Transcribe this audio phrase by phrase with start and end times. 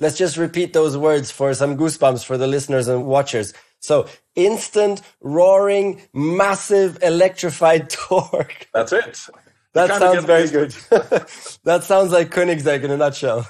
[0.00, 3.52] let's just repeat those words for some goosebumps for the listeners and watchers.
[3.80, 8.66] So instant, roaring, massive, electrified torque.
[8.74, 9.18] That's it.
[9.74, 10.70] That sounds very good.
[11.64, 13.46] that sounds like Koenigsegg in a nutshell.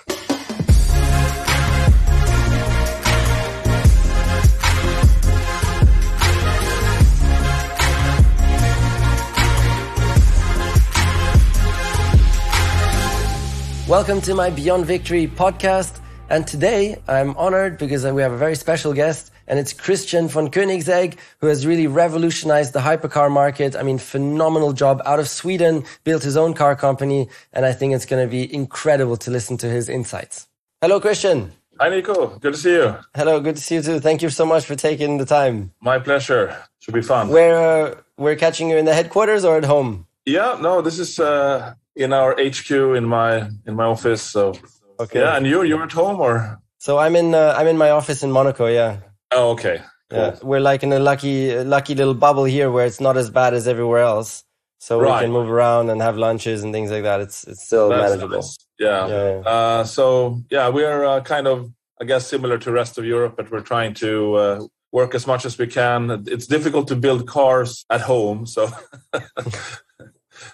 [13.89, 16.01] Welcome to my Beyond Victory podcast.
[16.31, 20.49] And today I'm honored because we have a very special guest and it's Christian von
[20.49, 23.75] Koenigsegg who has really revolutionized the hypercar market.
[23.75, 27.29] I mean, phenomenal job out of Sweden, built his own car company.
[27.53, 30.47] And I think it's going to be incredible to listen to his insights.
[30.81, 31.51] Hello, Christian.
[31.81, 32.39] Hi, Nico.
[32.39, 32.97] Good to see you.
[33.17, 33.41] Hello.
[33.41, 33.99] Good to see you too.
[33.99, 35.73] Thank you so much for taking the time.
[35.81, 36.57] My pleasure.
[36.79, 37.29] Should be fun.
[37.31, 40.07] We're, uh, we're catching you in the headquarters or at home?
[40.27, 44.23] Yeah, no, this is, uh, in our HQ in my in my office.
[44.23, 44.55] So
[45.01, 45.37] okay, yeah.
[45.37, 46.61] And you you're at home or?
[46.79, 48.67] So I'm in uh, I'm in my office in Monaco.
[48.67, 48.99] Yeah.
[49.33, 49.83] Oh, okay.
[50.11, 50.19] Cool.
[50.19, 53.55] Yeah, we're like in a lucky lucky little bubble here where it's not as bad
[53.55, 54.45] as everywhere else.
[54.79, 55.21] So right.
[55.21, 57.21] we can move around and have lunches and things like that.
[57.21, 58.37] It's it's still That's manageable.
[58.37, 58.59] Nice.
[58.79, 59.09] Yeah.
[59.09, 59.49] yeah, yeah.
[59.49, 63.51] Uh, so yeah, we're uh, kind of I guess similar to rest of Europe, but
[63.51, 66.25] we're trying to uh, work as much as we can.
[66.27, 68.71] It's difficult to build cars at home, so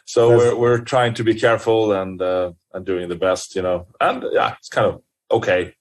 [0.05, 3.87] so we're we're trying to be careful and uh, and doing the best, you know.
[4.01, 5.75] And yeah, it's kind of okay.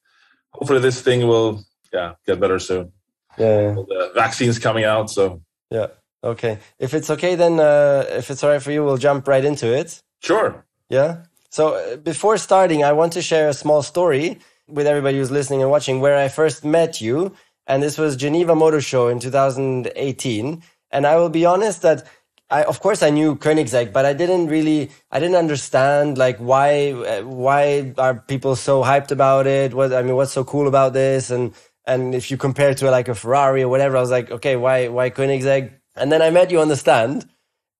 [0.53, 2.91] Hopefully, this thing will yeah get better soon.
[3.37, 5.87] Yeah, the vaccines coming out, so yeah.
[6.23, 9.45] Okay, if it's okay, then uh, if it's all right for you, we'll jump right
[9.45, 9.99] into it.
[10.21, 10.65] Sure.
[10.89, 11.23] Yeah.
[11.49, 15.61] So uh, before starting, I want to share a small story with everybody who's listening
[15.61, 17.35] and watching where I first met you,
[17.67, 20.63] and this was Geneva Motor Show in 2018.
[20.91, 22.07] And I will be honest that
[22.55, 26.93] I, of course I knew Koenigsegg, but I didn't really, I didn't understand like why,
[27.21, 29.73] why are people so hyped about it?
[29.73, 31.31] What, I mean, what's so cool about this?
[31.31, 31.53] And,
[31.85, 34.55] and if you compare it to like a Ferrari or whatever, I was like, okay,
[34.55, 35.73] why, why Koenigsegg?
[35.97, 37.29] And then I met you on the stand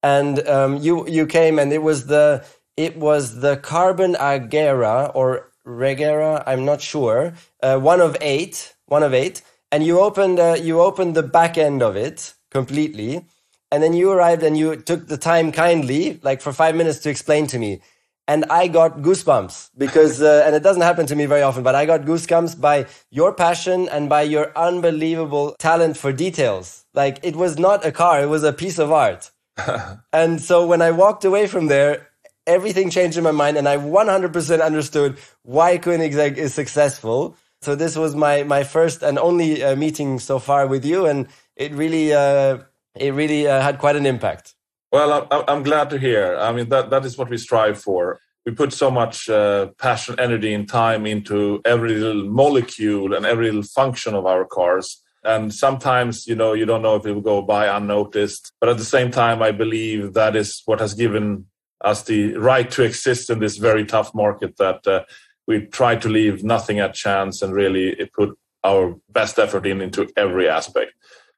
[0.03, 5.53] and, um, you, you came and it was the, it was the Carbon Agera or
[5.66, 9.42] Regera, I'm not sure, uh, one of eight, one of eight.
[9.72, 13.25] And you opened, uh, you opened the back end of it completely
[13.72, 17.09] and then you arrived and you took the time kindly, like for five minutes to
[17.09, 17.81] explain to me.
[18.28, 21.75] And I got goosebumps because, uh, and it doesn't happen to me very often, but
[21.75, 26.86] I got goosebumps by your passion and by your unbelievable talent for details.
[26.94, 29.30] Like it was not a car, it was a piece of art.
[30.14, 32.08] and so when I walked away from there,
[32.48, 37.36] everything changed in my mind and I 100% understood why Koenigsegg is successful.
[37.62, 41.06] So this was my, my first and only uh, meeting so far with you.
[41.06, 42.59] And it really, uh,
[42.95, 44.56] it really uh, had quite an impact.
[44.91, 46.38] Well, I'm glad to hear.
[46.38, 48.19] I mean, that, that is what we strive for.
[48.45, 53.47] We put so much uh, passion, energy, and time into every little molecule and every
[53.47, 55.01] little function of our cars.
[55.23, 58.53] And sometimes, you know, you don't know if it will go by unnoticed.
[58.61, 61.47] But at the same time, I believe that is what has given
[61.83, 65.03] us the right to exist in this very tough market that uh,
[65.47, 70.07] we try to leave nothing at chance and really put our best effort in into
[70.16, 70.94] every aspect.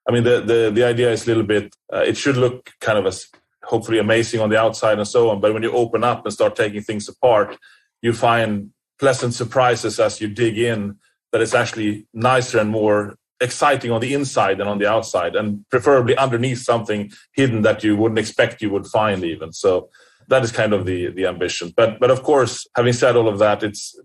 [0.08, 2.98] I mean, the, the, the idea is a little bit, uh, it should look kind
[2.98, 3.28] of as
[3.64, 5.42] hopefully amazing on the outside and so on.
[5.42, 7.58] But when you open up and start taking things apart,
[8.02, 10.98] you find pleasant surprises as you dig in
[11.32, 15.64] that it's actually nicer and more exciting on the inside than on the outside and
[15.70, 19.52] preferably underneath something hidden that you wouldn't expect you would find even.
[19.52, 19.90] So
[20.30, 21.74] that is kind of the, the ambition.
[21.76, 24.00] But, but of course, having said all of that, it's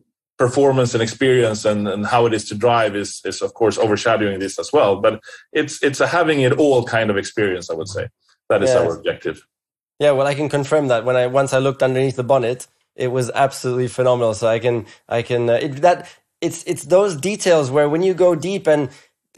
[0.46, 4.40] performance and experience and, and how it is to drive is, is of course overshadowing
[4.40, 4.92] this as well.
[5.04, 5.14] But
[5.52, 8.04] it's it's a having it all kind of experience i would say.
[8.48, 8.78] That is yes.
[8.78, 9.36] our objective.
[10.04, 11.04] Yeah well i can confirm that.
[11.06, 12.60] When i once i looked underneath the bonnet
[13.04, 14.34] it was absolutely phenomenal.
[14.34, 14.76] So i can
[15.18, 15.98] i can uh, it, that
[16.46, 18.82] it's it's those details where when you go deep and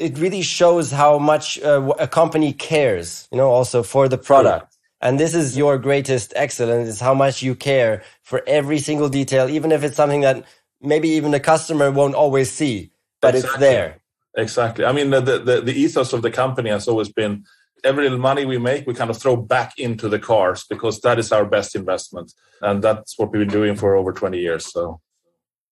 [0.06, 4.70] it really shows how much uh, a company cares you know also for the product.
[5.06, 9.44] And this is your greatest excellence is how much you care for every single detail
[9.56, 10.38] even if it's something that
[10.84, 13.54] maybe even the customer won't always see, but exactly.
[13.54, 14.00] it's there.
[14.36, 14.84] Exactly.
[14.84, 17.44] I mean, the, the, the ethos of the company has always been
[17.84, 21.18] every little money we make, we kind of throw back into the cars because that
[21.18, 22.32] is our best investment.
[22.60, 24.66] And that's what we've been doing for over 20 years.
[24.66, 25.00] So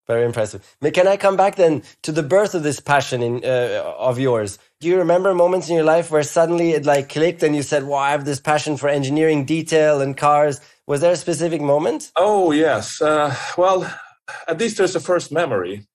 [0.07, 0.77] very impressive.
[0.93, 4.59] Can I come back then to the birth of this passion in, uh, of yours?
[4.81, 7.85] Do you remember moments in your life where suddenly it like clicked and you said,
[7.85, 10.61] "Well, I have this passion for engineering, detail, and cars"?
[10.89, 12.11] Was there a specific moment?
[12.17, 13.01] Oh yes.
[13.01, 13.89] Uh, well,
[14.49, 15.87] at least there's a first memory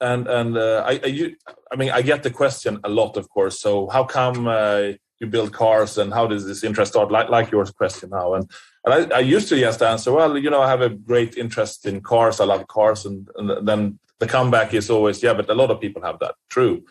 [0.00, 1.34] and and uh, I, I,
[1.72, 3.60] I mean I get the question a lot, of course.
[3.60, 7.10] So how come uh, you build cars, and how does this interest start?
[7.10, 8.50] Like like your question now, and
[8.84, 11.86] and I, I used to just answer, well, you know, I have a great interest
[11.86, 12.40] in cars.
[12.40, 15.80] I love cars, and, and then the comeback is always, yeah, but a lot of
[15.80, 16.34] people have that.
[16.48, 16.82] True.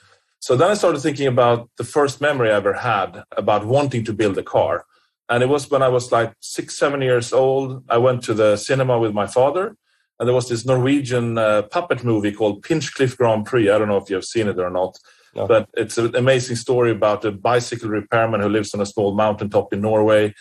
[0.42, 4.14] So then I started thinking about the first memory I ever had about wanting to
[4.14, 4.86] build a car.
[5.28, 7.84] And it was when I was like six, seven years old.
[7.90, 9.76] I went to the cinema with my father,
[10.20, 13.70] and there was this Norwegian uh, puppet movie called Pinchcliffe Grand Prix.
[13.70, 14.98] I don't know if you've seen it or not,
[15.34, 15.48] no.
[15.48, 19.72] but it's an amazing story about a bicycle repairman who lives on a small mountaintop
[19.74, 20.34] in Norway.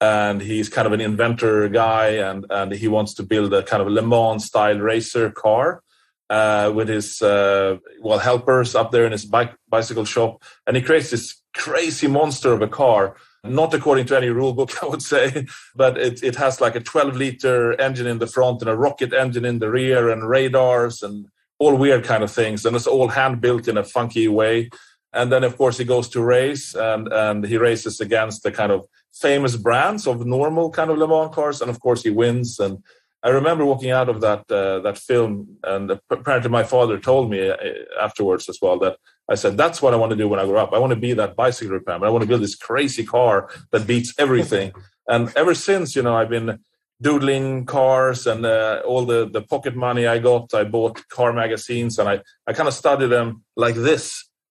[0.00, 3.80] And he's kind of an inventor guy, and, and he wants to build a kind
[3.80, 5.82] of Le Mans style racer car
[6.28, 10.82] uh, with his uh, well helpers up there in his bike bicycle shop, and he
[10.82, 13.16] creates this crazy monster of a car.
[13.44, 16.80] Not according to any rule book, I would say, but it, it has like a
[16.80, 21.02] 12 liter engine in the front and a rocket engine in the rear and radars
[21.02, 21.26] and
[21.58, 22.64] all weird kind of things.
[22.64, 24.70] And it's all hand built in a funky way.
[25.12, 28.72] And then, of course, he goes to race and, and he races against the kind
[28.72, 31.60] of famous brands of normal kind of Le Mans cars.
[31.60, 32.58] And of course, he wins.
[32.58, 32.82] And
[33.22, 37.50] I remember walking out of that uh, that film, and apparently my father told me
[37.50, 37.56] uh,
[38.00, 38.96] afterwards as well that
[39.32, 40.72] I said that's what I want to do when I grow up.
[40.72, 42.06] I want to be that bicycle repairman.
[42.06, 44.72] I want to build this crazy car that beats everything.
[45.08, 46.58] and ever since, you know, I've been
[47.00, 50.54] doodling cars and uh, all the the pocket money I got.
[50.54, 52.16] I bought car magazines and I
[52.48, 54.04] I kind of studied them like this,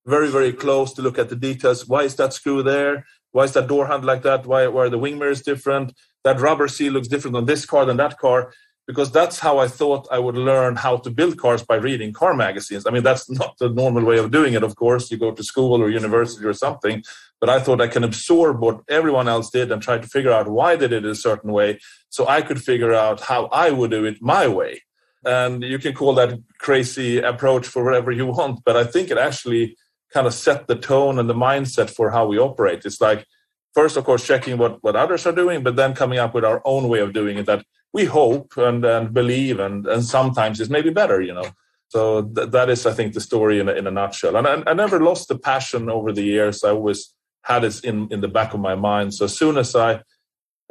[0.06, 1.88] very very close to look at the details.
[1.88, 3.06] Why is that screw there?
[3.32, 4.46] Why is that door handle like that?
[4.46, 5.94] Why, why are the wing mirrors different?
[6.24, 8.52] That rubber seal looks different on this car than that car.
[8.92, 12.34] Because that's how I thought I would learn how to build cars by reading car
[12.34, 12.86] magazines.
[12.86, 15.10] I mean, that's not the normal way of doing it, of course.
[15.10, 17.02] You go to school or university or something.
[17.40, 20.50] But I thought I can absorb what everyone else did and try to figure out
[20.50, 21.80] why they did it a certain way
[22.10, 24.82] so I could figure out how I would do it my way.
[25.24, 28.66] And you can call that crazy approach for whatever you want.
[28.66, 29.78] But I think it actually
[30.14, 32.84] kind of set the tone and the mindset for how we operate.
[32.84, 33.26] It's like
[33.74, 36.62] first, of course, checking what what others are doing, but then coming up with our
[36.66, 40.70] own way of doing it that we hope and, and believe, and and sometimes it's
[40.70, 41.50] maybe better, you know.
[41.90, 44.38] So th- that is, I think, the story in a, in a nutshell.
[44.38, 46.64] And I, I never lost the passion over the years.
[46.64, 49.14] I always had it in in the back of my mind.
[49.14, 50.02] So as soon as I,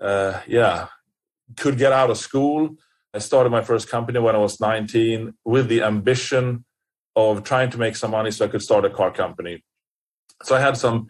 [0.00, 0.88] uh, yeah,
[1.56, 2.76] could get out of school,
[3.12, 6.64] I started my first company when I was 19 with the ambition
[7.16, 9.64] of trying to make some money so I could start a car company.
[10.42, 11.08] So I had some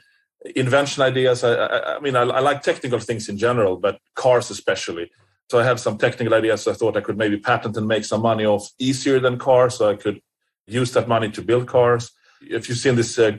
[0.57, 1.45] invention ideas.
[1.45, 5.11] I, I, I mean, I, I, like technical things in general, but cars especially.
[5.51, 6.69] So I had some technical ideas.
[6.69, 9.91] I thought I could maybe patent and make some money off easier than cars, so
[9.91, 10.21] I could
[10.69, 12.13] use that money to build cars.
[12.41, 13.33] If you've seen this uh,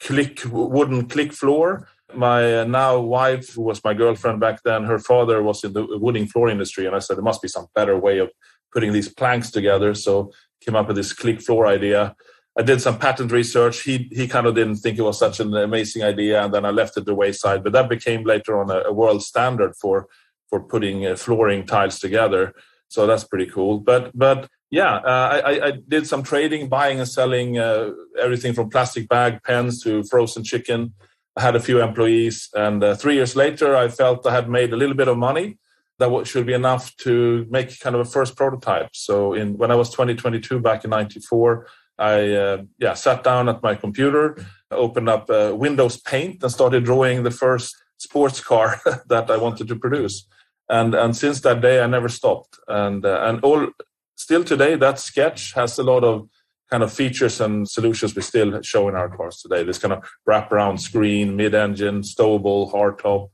[0.00, 4.98] click wooden click floor, my uh, now wife, who was my girlfriend back then, her
[4.98, 7.98] father was in the wooden floor industry, and I said there must be some better
[7.98, 8.30] way of
[8.72, 9.92] putting these planks together.
[9.92, 10.32] So
[10.64, 12.16] came up with this click floor idea.
[12.58, 13.82] I did some patent research.
[13.82, 16.70] He he kind of didn't think it was such an amazing idea, and then I
[16.70, 17.62] left it the wayside.
[17.62, 20.08] But that became later on a, a world standard for
[20.48, 22.54] for putting uh, flooring tiles together.
[22.88, 23.80] So that's pretty cool.
[23.80, 27.90] But but yeah, uh, I, I did some trading, buying and selling uh,
[28.20, 30.94] everything from plastic bag pens to frozen chicken.
[31.36, 34.72] I had a few employees, and uh, three years later, I felt I had made
[34.72, 35.58] a little bit of money
[35.98, 38.90] that should be enough to make kind of a first prototype.
[38.94, 41.66] So in when I was 2022 back in 94,
[41.98, 46.84] I uh, yeah sat down at my computer, opened up uh, Windows Paint and started
[46.84, 50.26] drawing the first sports car that I wanted to produce.
[50.68, 52.58] And and since that day I never stopped.
[52.68, 53.68] And uh, and all
[54.16, 56.28] still today that sketch has a lot of
[56.70, 59.64] kind of features and solutions we still show in our cars today.
[59.64, 63.30] This kind of wraparound screen, mid-engine, stowable, hardtop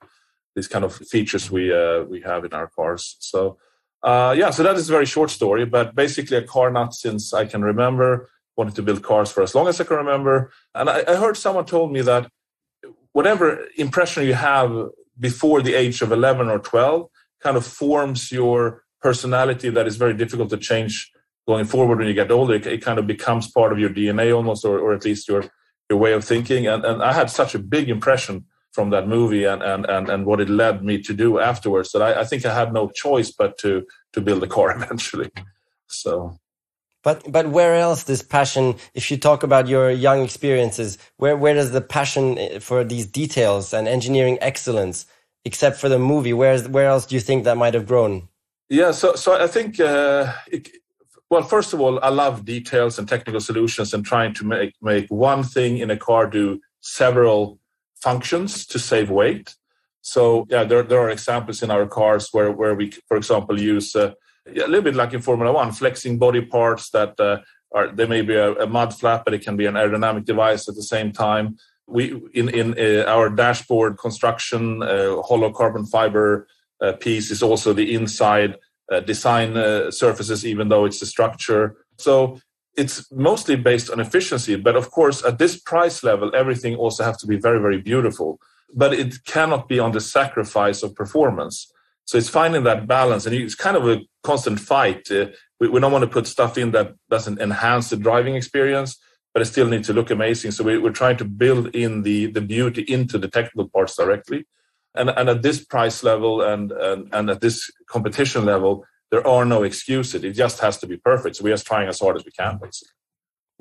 [0.54, 3.16] these kind of features we uh, we have in our cars.
[3.20, 3.58] So
[4.02, 7.32] uh, yeah, so that is a very short story, but basically a car nut since
[7.32, 8.30] I can remember.
[8.56, 11.36] Wanted to build cars for as long as I can remember, and I, I heard
[11.36, 12.30] someone told me that
[13.12, 17.08] whatever impression you have before the age of 11 or 12
[17.44, 21.12] kind of forms your personality that is very difficult to change
[21.46, 22.54] going forward when you get older.
[22.54, 25.44] It, kind of becomes part of your dna almost or, or at least your
[25.90, 26.66] your way of thinking.
[26.66, 30.26] And, and i had such a big impression from that movie and, and, and, and
[30.26, 33.30] what it led me to do afterwards that I, I think I had no choice
[33.30, 35.30] but to to build a car eventually.
[35.86, 36.38] So.
[37.04, 41.54] But but where else this passion if you talk about your young experiences where where
[41.54, 45.04] does the passion eh, for these details and engineering excellence
[45.44, 48.28] except for the movie where's where else do you think that might have grown
[48.68, 50.68] yeah so so i think uh, it,
[51.30, 55.06] well first of all i love details and technical solutions and trying to make make
[55.08, 57.58] one thing in a car do several
[58.04, 59.56] functions to save weight.
[60.02, 63.96] So yeah, there, there are examples in our cars where, where we, for example, use
[63.96, 64.12] uh,
[64.46, 67.38] a little bit like in Formula One, flexing body parts that uh,
[67.74, 70.68] are there may be a, a, mud flap, but it can be an aerodynamic device
[70.68, 71.56] at the same time.
[71.86, 76.48] We in in uh, our dashboard construction, uh, hollow carbon fiber
[76.80, 78.56] uh, piece is also the inside
[78.90, 79.54] uh, design
[79.90, 81.76] surfaces, even though it's a structure.
[81.98, 82.40] So
[82.76, 84.56] it's mostly based on efficiency.
[84.56, 88.40] But of course, at this price level, everything also has to be very, very beautiful.
[88.74, 91.70] But it cannot be on the sacrifice of performance.
[92.06, 95.10] So it's finding that balance, and it's kind of a constant fight.
[95.10, 95.26] Uh,
[95.58, 98.98] we, we, don't want to put stuff in that doesn't enhance the driving experience,
[99.34, 100.52] but it still needs to look amazing.
[100.52, 104.46] So we, are trying to build in the the beauty into the technical parts directly.
[104.94, 109.44] And, and at this price level and, and, and at this competition level, there are
[109.44, 110.22] no excuses.
[110.22, 111.34] It just has to be perfect.
[111.34, 112.92] So we're just trying as hard as we can, basically.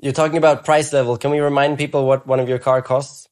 [0.00, 1.16] You're talking about price level.
[1.16, 3.26] Can we remind people what one of your car costs?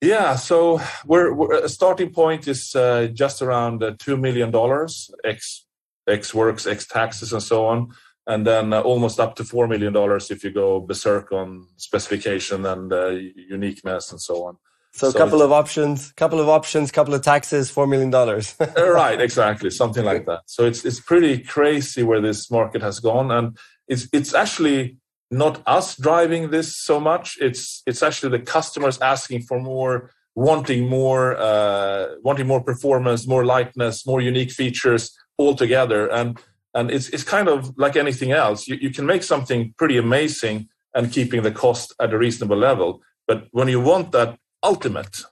[0.00, 5.10] Yeah, so we're, we're a starting point is uh, just around uh, two million dollars,
[5.24, 5.66] x
[6.08, 7.90] x works, x taxes, and so on,
[8.26, 12.64] and then uh, almost up to four million dollars if you go berserk on specification
[12.66, 14.56] and uh, uniqueness and so on.
[14.92, 18.54] So, a couple of options, couple of options, couple of taxes, four million dollars.
[18.60, 20.42] Uh, right, exactly, something like that.
[20.46, 24.98] So it's it's pretty crazy where this market has gone, and it's it's actually
[25.30, 27.36] not us driving this so much.
[27.40, 33.44] It's it's actually the customers asking for more, wanting more, uh, wanting more performance, more
[33.44, 36.38] lightness, more unique features altogether, and
[36.74, 38.68] and it's it's kind of like anything else.
[38.68, 43.02] You you can make something pretty amazing and keeping the cost at a reasonable level,
[43.26, 45.22] but when you want that ultimate.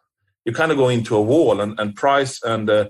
[0.44, 2.88] You kind of go into a wall, and, and price and uh,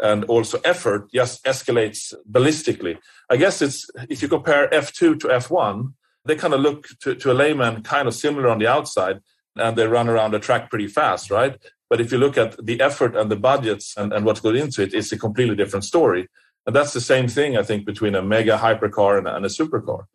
[0.00, 2.98] and also effort just escalates ballistically.
[3.30, 5.92] I guess it's if you compare F2 to F1,
[6.24, 9.20] they kind of look to, to a layman kind of similar on the outside,
[9.56, 11.56] and they run around the track pretty fast, right?
[11.88, 14.82] But if you look at the effort and the budgets and, and what goes into
[14.82, 16.28] it, it's a completely different story.
[16.66, 20.06] And that's the same thing, I think, between a mega hypercar and, and a supercar.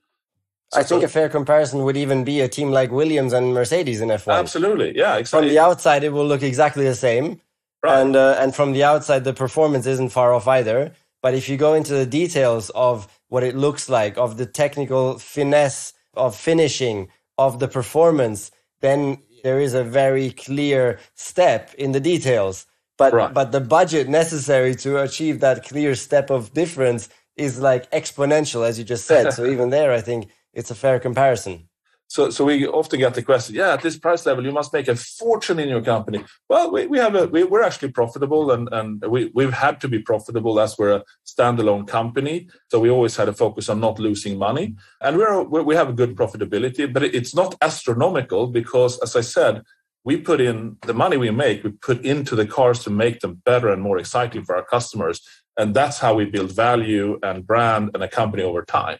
[0.73, 4.09] I think a fair comparison would even be a team like Williams and Mercedes in
[4.09, 4.37] F1.
[4.37, 5.47] Absolutely, yeah, exactly.
[5.47, 7.41] From the outside, it will look exactly the same,
[7.81, 7.99] right.
[7.99, 10.93] and uh, and from the outside, the performance isn't far off either.
[11.23, 15.17] But if you go into the details of what it looks like, of the technical
[15.17, 18.51] finesse of finishing, of the performance,
[18.81, 22.65] then there is a very clear step in the details.
[22.99, 23.33] But right.
[23.33, 28.77] but the budget necessary to achieve that clear step of difference is like exponential, as
[28.77, 29.31] you just said.
[29.31, 31.69] so even there, I think it's a fair comparison.
[32.11, 34.87] So, so we often get the question, yeah, at this price level, you must make
[34.87, 36.25] a fortune in your company.
[36.49, 39.87] Well, we, we have a, we, we're actually profitable and, and we, we've had to
[39.87, 42.47] be profitable as we're a standalone company.
[42.71, 45.93] So we always had a focus on not losing money and we're, we have a
[45.93, 49.61] good profitability, but it's not astronomical because as I said,
[50.09, 53.33] we put in the money we make, we put into the cars to make them
[53.45, 55.17] better and more exciting for our customers.
[55.55, 58.97] And that's how we build value and brand and a company over time.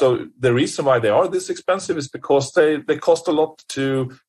[0.00, 3.62] So the reason why they are this expensive is because they, they cost a lot
[3.76, 3.84] to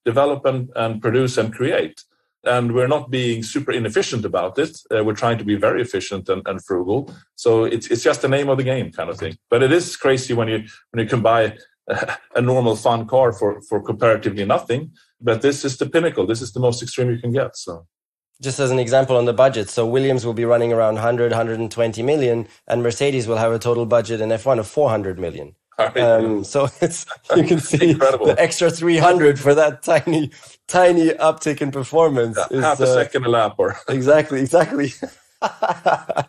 [0.05, 1.97] develop and, and produce and create.
[2.43, 4.73] And we're not being super inefficient about it.
[4.93, 7.11] Uh, we're trying to be very efficient and, and frugal.
[7.43, 9.35] So it's, it's just the name of the game kind of thing.
[9.49, 10.59] But it is crazy when you,
[10.91, 11.41] when you can buy
[11.87, 14.91] a, a normal fun car for, for comparatively nothing.
[15.21, 16.25] But this is the pinnacle.
[16.25, 17.57] This is the most extreme you can get.
[17.57, 17.85] So
[18.41, 22.03] just as an example on the budget, so Williams will be running around 100, 120
[22.03, 25.55] million, and Mercedes will have a total budget in F1 of 400 million.
[25.77, 28.27] Um, so it's you can see Incredible.
[28.27, 30.31] the extra 300 for that tiny,
[30.67, 32.37] tiny uptick in performance.
[32.37, 34.93] Yeah, is, half a uh, second a lap, or exactly, exactly.
[35.41, 36.23] uh,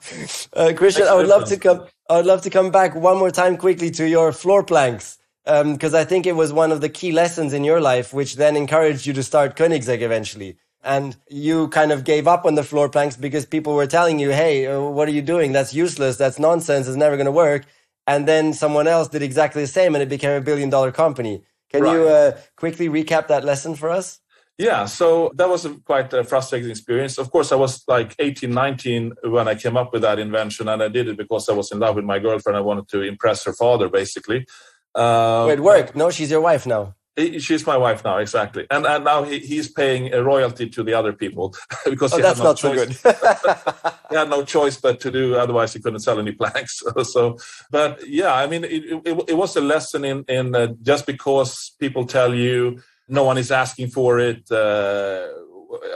[0.76, 1.87] Christian, I would love to come.
[2.09, 5.94] I would love to come back one more time quickly to your floor planks because
[5.94, 8.56] um, I think it was one of the key lessons in your life, which then
[8.56, 10.56] encouraged you to start Koenigsegg eventually.
[10.82, 14.30] And you kind of gave up on the floor planks because people were telling you,
[14.30, 15.52] "Hey, uh, what are you doing?
[15.52, 16.16] That's useless.
[16.16, 16.88] That's nonsense.
[16.88, 17.66] It's never going to work."
[18.11, 21.44] and then someone else did exactly the same and it became a billion dollar company.
[21.70, 21.92] Can right.
[21.92, 24.18] you uh, quickly recap that lesson for us?
[24.59, 27.16] Yeah, so that was a quite a frustrating experience.
[27.18, 30.82] Of course, I was like 18, 19 when I came up with that invention, and
[30.82, 32.59] I did it because I was in love with my girlfriend.
[32.59, 34.47] I wanted to impress her father, basically.
[34.94, 35.97] Uh, Wait, work?
[35.97, 36.94] No, she's your wife now.
[37.18, 40.94] She's my wife now, exactly, and and now he, he's paying a royalty to the
[40.94, 41.54] other people
[41.85, 42.99] because oh, he that's had no not choice.
[42.99, 43.92] so good.
[44.11, 46.82] he had no choice but to do, otherwise he couldn't sell any planks.
[47.02, 47.37] so,
[47.70, 51.73] but yeah, I mean, it, it, it was a lesson in in uh, just because
[51.78, 54.50] people tell you no one is asking for it.
[54.50, 55.26] Uh,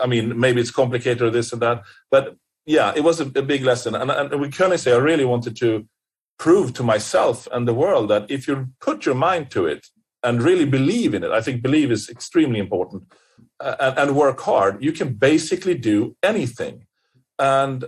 [0.02, 2.36] I mean, maybe it's complicated or this and that, but
[2.66, 5.24] yeah, it was a, a big lesson, and and we can only say I really
[5.24, 5.86] wanted to
[6.38, 9.86] prove to myself and the world that if you put your mind to it
[10.24, 11.30] and really believe in it.
[11.30, 13.04] I think believe is extremely important
[13.60, 14.82] uh, and, and, work hard.
[14.82, 16.86] You can basically do anything.
[17.38, 17.84] And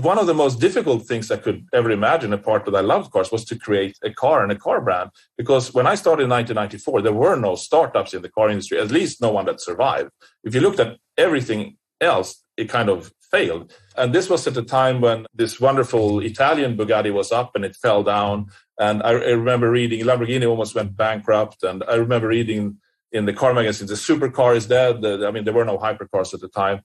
[0.00, 3.32] one of the most difficult things I could ever imagine, apart that I loved cars,
[3.32, 5.10] was to create a car and a car brand.
[5.38, 8.90] Because when I started in 1994, there were no startups in the car industry, at
[8.90, 10.10] least no one that survived.
[10.44, 13.72] If you looked at everything else, it kind of failed.
[13.96, 17.76] And this was at the time when this wonderful Italian Bugatti was up and it
[17.76, 18.46] fell down.
[18.78, 21.62] And I, I remember reading Lamborghini almost went bankrupt.
[21.62, 22.78] And I remember reading
[23.12, 25.02] in the car magazine, the supercar is dead.
[25.02, 26.80] The, I mean, there were no hypercars at the time.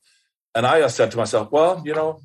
[0.53, 2.21] And I just said to myself, well, you know,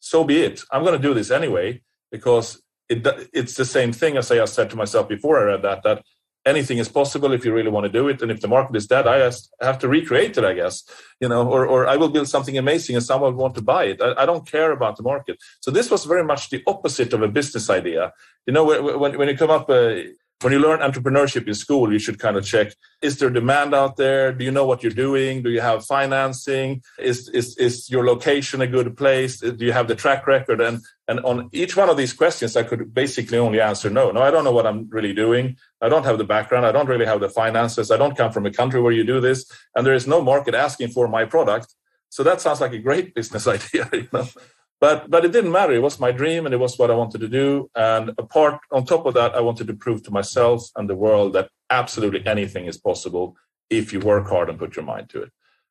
[0.00, 0.62] so be it.
[0.72, 4.70] I'm going to do this anyway because it, it's the same thing as I said
[4.70, 6.02] to myself before I read that, that
[6.46, 8.22] anything is possible if you really want to do it.
[8.22, 9.18] And if the market is dead, I
[9.60, 10.84] have to recreate it, I guess,
[11.20, 13.84] you know, or, or I will build something amazing and someone will want to buy
[13.84, 14.00] it.
[14.00, 15.38] I, I, don't care about the market.
[15.60, 18.12] So this was very much the opposite of a business idea.
[18.46, 18.64] You know,
[18.96, 19.96] when, when you come up, uh,
[20.42, 23.96] when you learn entrepreneurship in school, you should kind of check: is there demand out
[23.96, 24.32] there?
[24.32, 25.42] Do you know what you're doing?
[25.42, 26.82] Do you have financing?
[26.98, 29.40] Is is is your location a good place?
[29.40, 30.60] Do you have the track record?
[30.60, 34.10] And and on each one of these questions, I could basically only answer no.
[34.10, 35.56] No, I don't know what I'm really doing.
[35.80, 36.66] I don't have the background.
[36.66, 37.90] I don't really have the finances.
[37.90, 39.44] I don't come from a country where you do this,
[39.74, 41.74] and there is no market asking for my product.
[42.08, 44.26] So that sounds like a great business idea, you know
[44.80, 45.72] but but it didn't matter.
[45.74, 47.70] It was my dream and it was what i wanted to do.
[47.74, 51.34] And apart on top of that i wanted to prove to myself and the world
[51.34, 53.36] that absolutely anything is possible
[53.68, 55.30] if you work hard and put your mind to it.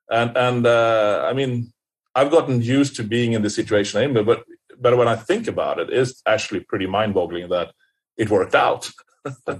[0.09, 1.73] And and uh, i mean
[2.15, 4.43] i've gotten used to being in the situation but
[4.83, 7.69] but when i think about it it's actually pretty mind-boggling that
[8.17, 8.89] it worked out.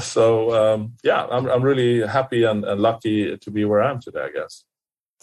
[0.00, 4.00] So um, yeah I'm, I'm really happy and, and lucky to be where i am
[4.00, 4.64] today i guess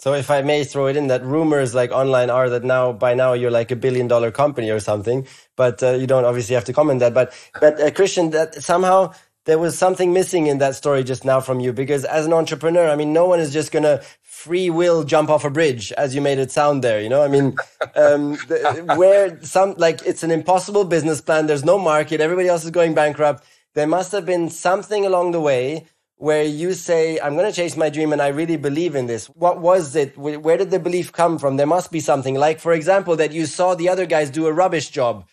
[0.02, 3.14] so if I may throw it in, that rumors like online are that now by
[3.14, 6.64] now you're like a billion dollar company or something, but uh, you don't obviously have
[6.64, 7.14] to comment that.
[7.14, 9.12] But but uh, Christian, that somehow
[9.44, 12.90] there was something missing in that story just now from you because as an entrepreneur,
[12.90, 16.20] I mean, no one is just gonna free will jump off a bridge as you
[16.20, 17.00] made it sound there.
[17.00, 17.54] You know, I mean,
[17.94, 21.46] um, the, where some like it's an impossible business plan.
[21.46, 22.20] There's no market.
[22.20, 23.44] Everybody else is going bankrupt.
[23.74, 25.86] There must have been something along the way
[26.22, 29.26] where you say, I'm going to chase my dream and I really believe in this?
[29.26, 30.16] What was it?
[30.16, 31.56] Where did the belief come from?
[31.56, 34.52] There must be something like, for example, that you saw the other guys do a
[34.52, 35.26] rubbish job.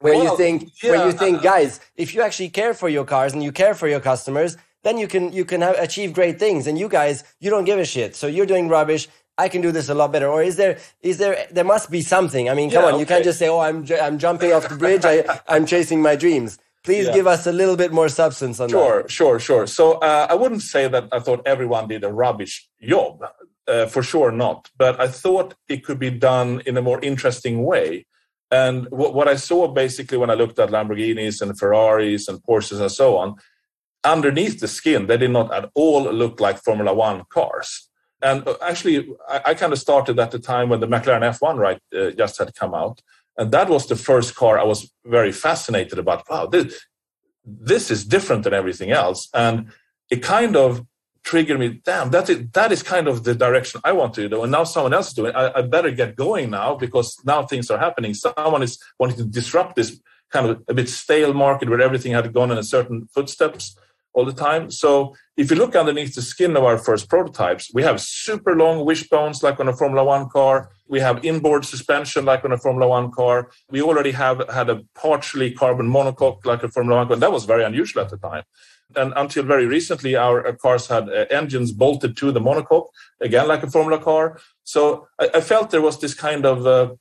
[0.00, 0.90] Where well, you think, yeah.
[0.90, 3.86] where you think, guys, if you actually care for your cars and you care for
[3.86, 6.66] your customers, then you can you can have, achieve great things.
[6.66, 8.16] And you guys, you don't give a shit.
[8.16, 9.06] So you're doing rubbish.
[9.38, 10.26] I can do this a lot better.
[10.26, 12.50] Or is there is there there must be something?
[12.50, 13.00] I mean, come yeah, on, okay.
[13.02, 15.04] you can't just say, "Oh, I'm I'm jumping off the bridge.
[15.04, 17.14] I I'm chasing my dreams." Please yeah.
[17.14, 19.10] give us a little bit more substance on sure, that.
[19.10, 19.66] Sure, sure, sure.
[19.66, 23.24] So uh, I wouldn't say that I thought everyone did a rubbish job.
[23.66, 24.68] Uh, for sure not.
[24.76, 28.04] But I thought it could be done in a more interesting way.
[28.50, 32.78] And what, what I saw basically when I looked at Lamborghinis and Ferraris and Porsches
[32.78, 33.36] and so on,
[34.04, 37.88] underneath the skin, they did not at all look like Formula One cars.
[38.20, 41.56] And uh, actually, I, I kind of started at the time when the McLaren F1
[41.56, 43.00] right uh, just had come out,
[43.36, 46.28] and that was the first car I was very fascinated about.
[46.28, 46.80] Wow, this,
[47.44, 49.28] this is different than everything else.
[49.34, 49.72] And
[50.10, 50.84] it kind of
[51.24, 54.42] triggered me, damn, that is, that is kind of the direction I want to do.
[54.42, 55.34] And now someone else is doing.
[55.34, 58.14] I, I better get going now because now things are happening.
[58.14, 62.32] Someone is wanting to disrupt this kind of a bit stale market where everything had
[62.32, 63.76] gone in a certain footsteps
[64.14, 64.70] all the time.
[64.70, 68.84] So if you look underneath the skin of our first prototypes, we have super long
[68.84, 70.70] wishbones like on a Formula One car.
[70.88, 73.50] We have inboard suspension like on a Formula One car.
[73.70, 77.16] We already have had a partially carbon monocoque like a Formula One car.
[77.16, 78.44] That was very unusual at the time.
[78.96, 82.86] And until very recently, our cars had uh, engines bolted to the monocoque,
[83.20, 84.38] again like a Formula car.
[84.62, 86.94] So I, I felt there was this kind of, uh,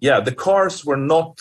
[0.00, 1.38] yeah, the cars were not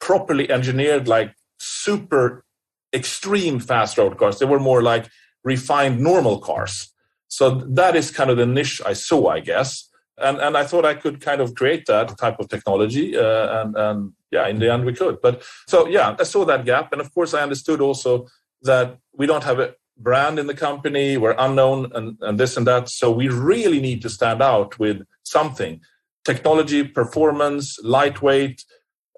[0.00, 2.44] properly engineered like super
[2.92, 4.38] extreme fast road cars.
[4.38, 5.08] They were more like
[5.44, 6.92] refined normal cars.
[7.28, 9.88] So that is kind of the niche I saw, I guess.
[10.16, 13.16] And, and I thought I could kind of create that type of technology.
[13.16, 15.20] Uh, and, and yeah, in the end, we could.
[15.20, 16.92] But so, yeah, I saw that gap.
[16.92, 18.26] And of course, I understood also
[18.62, 22.66] that we don't have a brand in the company, we're unknown and, and this and
[22.66, 22.88] that.
[22.88, 25.80] So we really need to stand out with something
[26.24, 28.64] technology, performance, lightweight,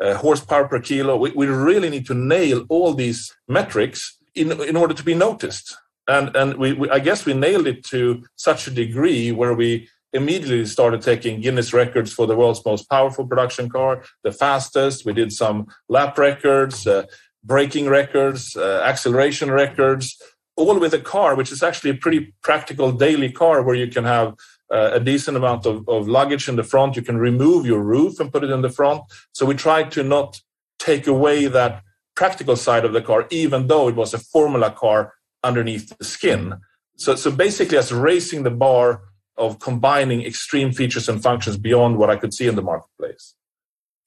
[0.00, 1.16] uh, horsepower per kilo.
[1.16, 5.76] We, we really need to nail all these metrics in, in order to be noticed.
[6.08, 9.88] And, and we, we, I guess we nailed it to such a degree where we
[10.12, 15.04] immediately started taking Guinness records for the world's most powerful production car, the fastest.
[15.04, 17.04] We did some lap records, uh,
[17.44, 20.20] braking records, uh, acceleration records,
[20.56, 24.04] all with a car, which is actually a pretty practical daily car where you can
[24.04, 24.34] have
[24.70, 26.96] uh, a decent amount of, of luggage in the front.
[26.96, 29.02] You can remove your roof and put it in the front.
[29.32, 30.40] So we tried to not
[30.78, 31.82] take away that
[32.14, 36.54] practical side of the car, even though it was a formula car underneath the skin.
[36.96, 39.02] So, so basically, as raising the bar
[39.36, 43.34] of combining extreme features and functions beyond what I could see in the marketplace.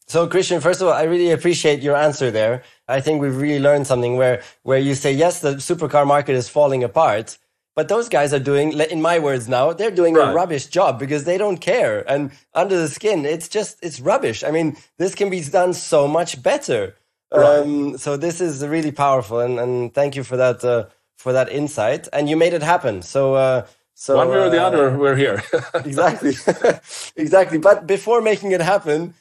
[0.08, 2.64] So Christian, first of all, I really appreciate your answer there.
[2.88, 6.50] I think we've really learned something where, where you say, yes, the supercar market is
[6.50, 7.38] falling apart,
[7.76, 10.30] But those guys are doing, in my words now, they're doing right.
[10.30, 12.08] a rubbish job because they don't care.
[12.10, 14.44] And under the skin, it's just, it's rubbish.
[14.44, 16.96] I mean, this can be done so much better.
[17.32, 17.60] Right.
[17.62, 19.40] Um, so this is really powerful.
[19.40, 20.86] And, and thank you for that, uh,
[21.18, 22.08] for that insight.
[22.14, 23.02] And you made it happen.
[23.02, 25.42] So, uh, so one way or the uh, other, we're here.
[25.74, 26.34] exactly.
[27.16, 27.58] exactly.
[27.58, 29.16] But before making it happen,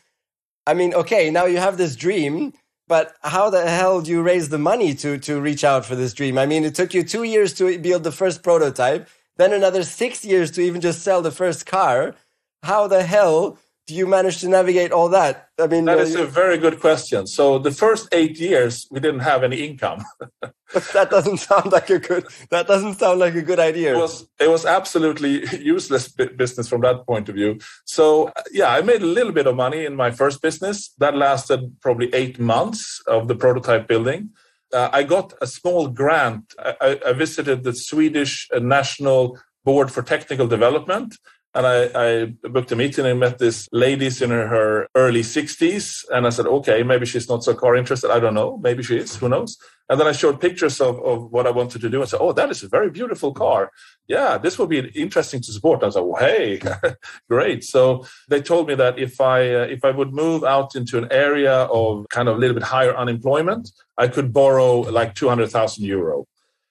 [0.67, 2.53] I mean, okay, now you have this dream
[2.93, 6.13] but how the hell do you raise the money to to reach out for this
[6.13, 6.37] dream?
[6.37, 10.27] I mean, it took you two years to build the first prototype, then another six
[10.27, 12.15] years to even just sell the first car.
[12.63, 15.49] How the hell do you manage to navigate all that?
[15.61, 17.27] I mean, that is uh, a very good question.
[17.27, 20.05] So the first eight years, we didn't have any income.
[20.95, 22.27] that doesn't sound like a good.
[22.51, 23.95] That doesn't sound like a good idea.
[23.95, 27.59] It was it was absolutely useless business from that point of view.
[27.85, 30.95] So yeah, I made a little bit of money in my first business.
[30.99, 34.31] That lasted probably eight months of the prototype building.
[34.73, 36.55] Uh, I got a small grant.
[36.59, 41.15] I, I visited the Swedish National Board for Technical Development
[41.55, 46.05] and I, I, booked a meeting and met this lady in her early 60s.
[46.11, 48.11] And I said, okay, maybe she's not so car interested.
[48.11, 48.59] I don't know.
[48.63, 49.17] Maybe she is.
[49.17, 49.59] Who knows?
[49.91, 52.01] And then I showed pictures of, of what I wanted to do.
[52.01, 53.71] I said, oh, that is a very beautiful car.
[54.09, 55.83] Yeah, this will be interesting to support.
[55.83, 56.61] I was like, well, hey,
[57.29, 57.65] great.
[57.65, 61.09] So they told me that if I uh, if I would move out into an
[61.11, 66.27] area of kind of a little bit higher unemployment, I could borrow like 200,000 euro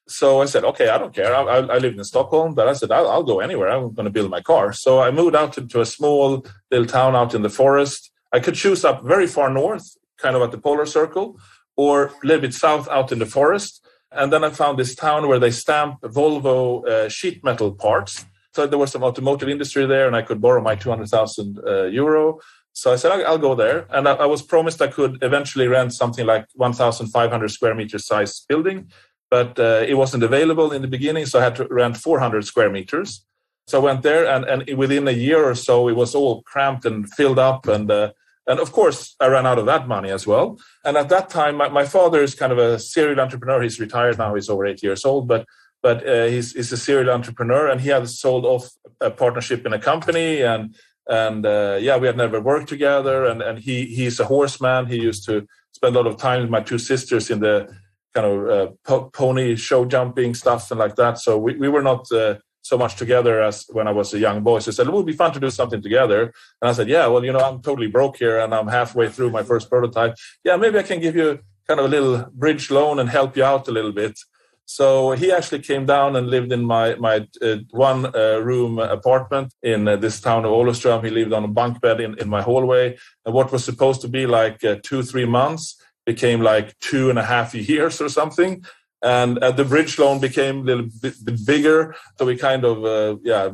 [0.07, 1.33] so I said, okay, I don't care.
[1.35, 3.69] I, I, I in Stockholm, but I said, I'll, I'll go anywhere.
[3.69, 4.73] I'm going to build my car.
[4.73, 8.11] So I moved out to, a small little town out in the forest.
[8.33, 11.39] I could choose up very far north, kind of at the polar circle,
[11.75, 13.85] or a little bit south out in the forest.
[14.11, 18.25] And then I found this town where they stamp Volvo uh, sheet metal parts.
[18.53, 22.39] So there was some automotive industry there, and I could borrow my 200,000 uh, euro.
[22.73, 23.87] So I said, I'll, I'll go there.
[23.89, 28.45] And I, I, was promised I could eventually rent something like 1,500 square meter size
[28.47, 28.89] building
[29.32, 32.70] but uh, it wasn't available in the beginning, so I had to rent 400 square
[32.70, 33.26] meters.
[33.65, 36.86] So I went there, and, and within a year or so, it was all cramped
[36.86, 38.12] and filled up, and uh,
[38.48, 40.60] and of course, I ran out of that money as well.
[40.84, 43.62] And at that time, my, my father is kind of a serial entrepreneur.
[43.62, 45.46] He's retired now; he's over 80 years old, but
[45.82, 49.74] but uh, he's, he's a serial entrepreneur, and he had sold off a partnership in
[49.74, 50.76] a company, and
[51.08, 53.26] and uh, yeah, we had never worked together.
[53.26, 54.88] And and he he's a horseman.
[54.88, 57.74] He used to spend a lot of time with my two sisters in the
[58.13, 61.19] kind of uh, po- pony show jumping stuff and like that.
[61.19, 64.43] So we, we were not uh, so much together as when I was a young
[64.43, 64.60] boy.
[64.60, 66.34] So he said, it would be fun to do something together.
[66.62, 69.32] And I said, yeah, well, you know, I'm totally broke here and I'm halfway through
[69.32, 70.15] my first prototype.
[70.43, 73.43] Yeah, maybe I can give you kind of a little bridge loan and help you
[73.43, 74.17] out a little bit.
[74.65, 79.54] So he actually came down and lived in my my uh, one uh, room apartment
[79.62, 81.04] in uh, this town of Olofström.
[81.04, 82.97] He lived on a bunk bed in, in my hallway.
[83.26, 85.76] And what was supposed to be like uh, two three months
[86.13, 88.54] became like two and a half years or something.
[89.02, 91.95] And uh, the bridge loan became a little bit, bit bigger.
[92.17, 93.50] So we kind of, uh, yeah,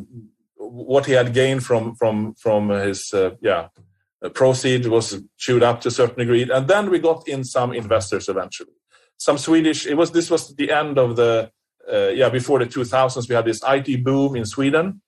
[0.58, 3.64] what he had gained from from from his uh, yeah
[4.24, 6.44] uh, proceed was chewed up to a certain degree.
[6.58, 8.76] And then we got in some investors eventually.
[9.18, 9.88] Some Swedish.
[9.88, 11.52] It was this was the end of the
[11.94, 13.30] uh, yeah before the 2000s.
[13.30, 15.02] We had this IT boom in Sweden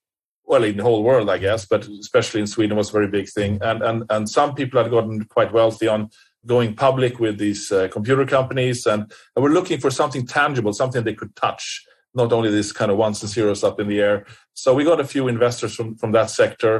[0.49, 3.29] well in the whole world i guess but especially in sweden was a very big
[3.29, 6.09] thing and and and some people had gotten quite wealthy on
[6.53, 9.01] going public with these uh, computer companies and,
[9.35, 11.65] we're looking for something tangible something they could touch
[12.13, 14.25] not only this kind of ones and zeros up in the air.
[14.53, 16.73] So we got a few investors from from that sector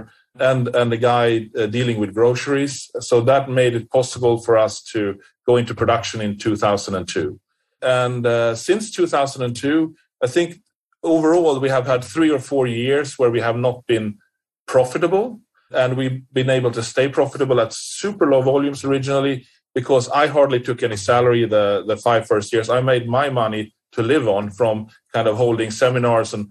[0.50, 1.28] and and a guy
[1.58, 2.74] uh, dealing with groceries.
[3.10, 5.02] So that made it possible for us to
[5.50, 7.40] go into production in 2002
[7.82, 10.62] and uh, since 2002 i think
[11.04, 14.18] overall we have had three or four years where we have not been
[14.68, 15.40] profitable
[15.72, 20.60] and we've been able to stay profitable at super low volumes originally because I hardly
[20.60, 22.70] took any salary the, the five first years.
[22.70, 26.50] I made my money to live on from kind of holding seminars and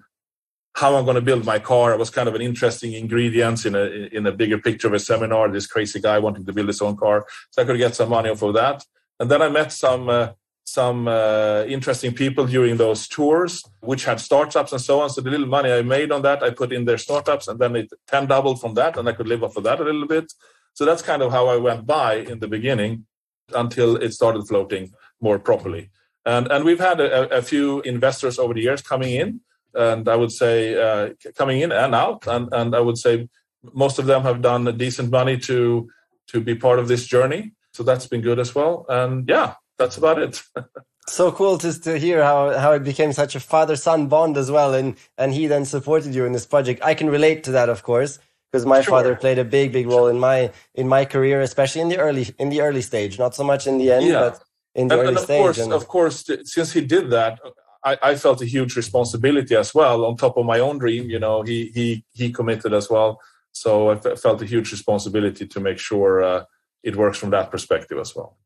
[0.75, 1.93] how I'm going to build my car.
[1.93, 3.85] It was kind of an interesting ingredient in a
[4.17, 5.49] in a bigger picture of a seminar.
[5.49, 8.31] This crazy guy wanting to build his own car, so I could get some money
[8.31, 8.85] off of that.
[9.19, 10.29] And then I met some uh,
[10.65, 15.11] some uh, interesting people during those tours, which had startups and so on.
[15.11, 17.75] So the little money I made on that, I put in their startups, and then
[17.75, 20.33] it ten doubled from that, and I could live off of that a little bit.
[20.75, 23.07] So that's kind of how I went by in the beginning
[23.55, 25.91] until it started floating more properly.
[26.25, 29.41] And and we've had a, a few investors over the years coming in,
[29.75, 33.29] and I would say uh, coming in and out, and and I would say
[33.73, 35.89] most of them have done decent money to
[36.29, 37.53] to be part of this journey.
[37.73, 38.87] So that's been good as well.
[38.89, 40.43] And yeah, that's about it.
[41.09, 44.51] so cool to, to hear how, how it became such a father son bond as
[44.51, 44.75] well.
[44.75, 46.83] And, and he then supported you in this project.
[46.85, 48.19] I can relate to that, of course,
[48.51, 48.93] because my sure.
[48.93, 52.27] father played a big, big role in my, in my career, especially in the early,
[52.39, 54.21] in the early stage, not so much in the end, yeah.
[54.21, 54.43] but
[54.75, 55.41] in the and, early and of stage.
[55.41, 57.39] Course, and of course, since he did that,
[57.85, 61.09] I, I, felt a huge responsibility as well on top of my own dream.
[61.09, 63.21] You know, he he he committed as well,
[63.53, 66.45] so I felt a huge responsibility to make sure uh,
[66.83, 68.37] it works from that perspective as well.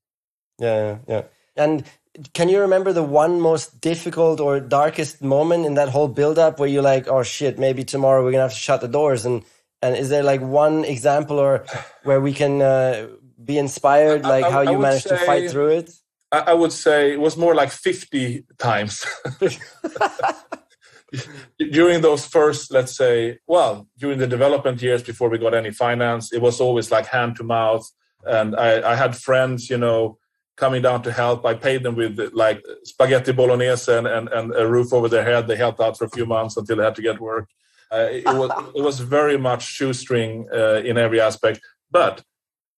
[0.58, 1.22] Yeah, yeah.
[1.56, 1.84] And
[2.34, 6.68] can you remember the one most difficult or darkest moment in that whole build-up where
[6.68, 9.24] you're like, oh shit, maybe tomorrow we're gonna have to shut the doors?
[9.24, 9.44] And
[9.82, 11.64] and is there like one example or
[12.04, 13.08] where we can uh,
[13.44, 15.90] be inspired, like I, I, how you managed say, to fight through it?
[16.30, 19.04] I would say it was more like 50 times.
[21.58, 26.32] during those first, let's say, well, during the development years before we got any finance,
[26.32, 27.86] it was always like hand to mouth.
[28.24, 30.16] And I, I had friends, you know,
[30.56, 31.44] coming down to help.
[31.44, 35.48] I paid them with like spaghetti bolognese and, and, and a roof over their head.
[35.48, 37.48] They helped out for a few months until they had to get work.
[37.92, 41.60] Uh, it was it was very much shoestring uh, in every aspect.
[41.90, 42.22] But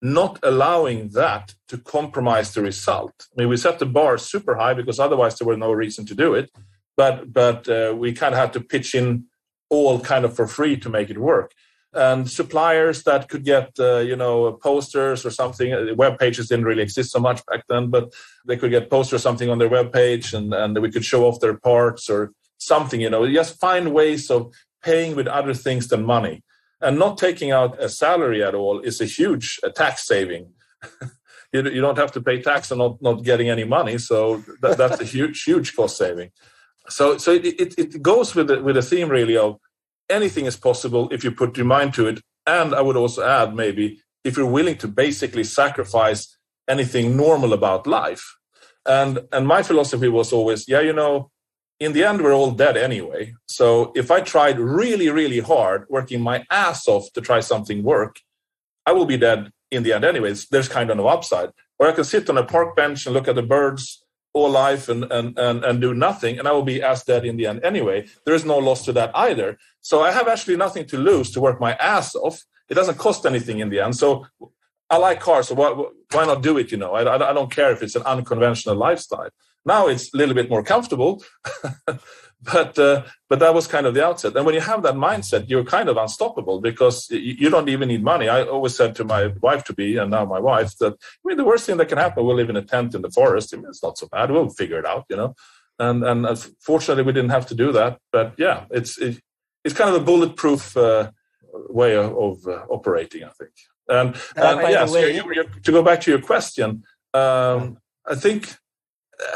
[0.05, 3.14] not allowing that to compromise the result.
[3.33, 6.14] I mean, we set the bar super high because otherwise there were no reason to
[6.14, 6.50] do it.
[6.96, 9.24] But but uh, we kind of had to pitch in
[9.70, 11.53] all kind of for free to make it work.
[11.94, 15.72] And suppliers that could get uh, you know posters or something.
[15.72, 18.12] Uh, web pages didn't really exist so much back then, but
[18.46, 21.24] they could get posters or something on their web page, and and we could show
[21.24, 23.00] off their parts or something.
[23.00, 24.53] You know, just find ways of
[24.84, 26.42] paying with other things than money
[26.80, 30.52] and not taking out a salary at all is a huge tax saving.
[31.52, 33.96] you, don't have to pay tax and not, not getting any money.
[33.98, 36.30] So that, that's a huge, huge cost saving.
[36.88, 39.58] So, so it, it, it goes with the, with the theme really of
[40.10, 42.20] anything is possible if you put your mind to it.
[42.46, 46.36] And I would also add maybe if you're willing to basically sacrifice
[46.68, 48.36] anything normal about life.
[48.86, 51.30] And and my philosophy was always, yeah, you know,
[51.84, 53.34] in the end, we're all dead anyway.
[53.46, 58.20] So if I tried really, really hard, working my ass off to try something work,
[58.86, 60.46] I will be dead in the end anyways.
[60.48, 61.50] There's kind of no upside.
[61.78, 64.88] Or I can sit on a park bench and look at the birds all life
[64.88, 67.64] and, and, and, and do nothing, and I will be as dead in the end
[67.64, 68.06] anyway.
[68.24, 69.56] There is no loss to that either.
[69.80, 72.42] So I have actually nothing to lose to work my ass off.
[72.68, 73.94] It doesn't cost anything in the end.
[73.94, 74.26] So
[74.90, 75.70] I like cars, so why,
[76.12, 76.72] why not do it?
[76.72, 79.30] You know, I, I don't care if it's an unconventional lifestyle.
[79.64, 81.22] Now it's a little bit more comfortable,
[82.53, 84.37] but uh, but that was kind of the outset.
[84.37, 88.03] And when you have that mindset, you're kind of unstoppable because you don't even need
[88.03, 88.29] money.
[88.29, 91.37] I always said to my wife to be, and now my wife, that I mean
[91.37, 93.55] the worst thing that can happen, we'll live in a tent in the forest.
[93.55, 94.31] I mean, it's not so bad.
[94.31, 95.35] We'll figure it out, you know.
[95.79, 97.98] And and fortunately, we didn't have to do that.
[98.12, 99.20] But yeah, it's it,
[99.64, 101.11] it's kind of a bulletproof uh,
[101.68, 103.53] way of, of uh, operating, I think.
[103.88, 108.55] And, and yes, way, you, you, to go back to your question, um, I think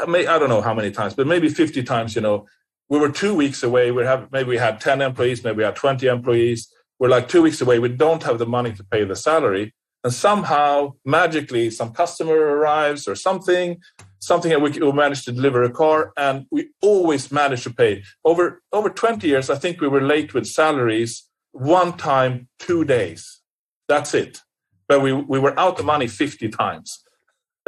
[0.01, 2.45] Uh, I don't know how many times, but maybe 50 times, you know,
[2.89, 3.91] we were two weeks away.
[3.91, 6.73] We have maybe we had 10 employees, maybe we had 20 employees.
[6.99, 7.79] We're like two weeks away.
[7.79, 9.73] We don't have the money to pay the salary.
[10.03, 13.79] And somehow, magically, some customer arrives or something,
[14.19, 18.03] something that we, we managed to deliver a car, and we always managed to pay.
[18.23, 23.41] Over over 20 years, I think we were late with salaries one time, two days.
[23.87, 24.41] That's it.
[24.87, 27.03] But we, we were out the money 50 times.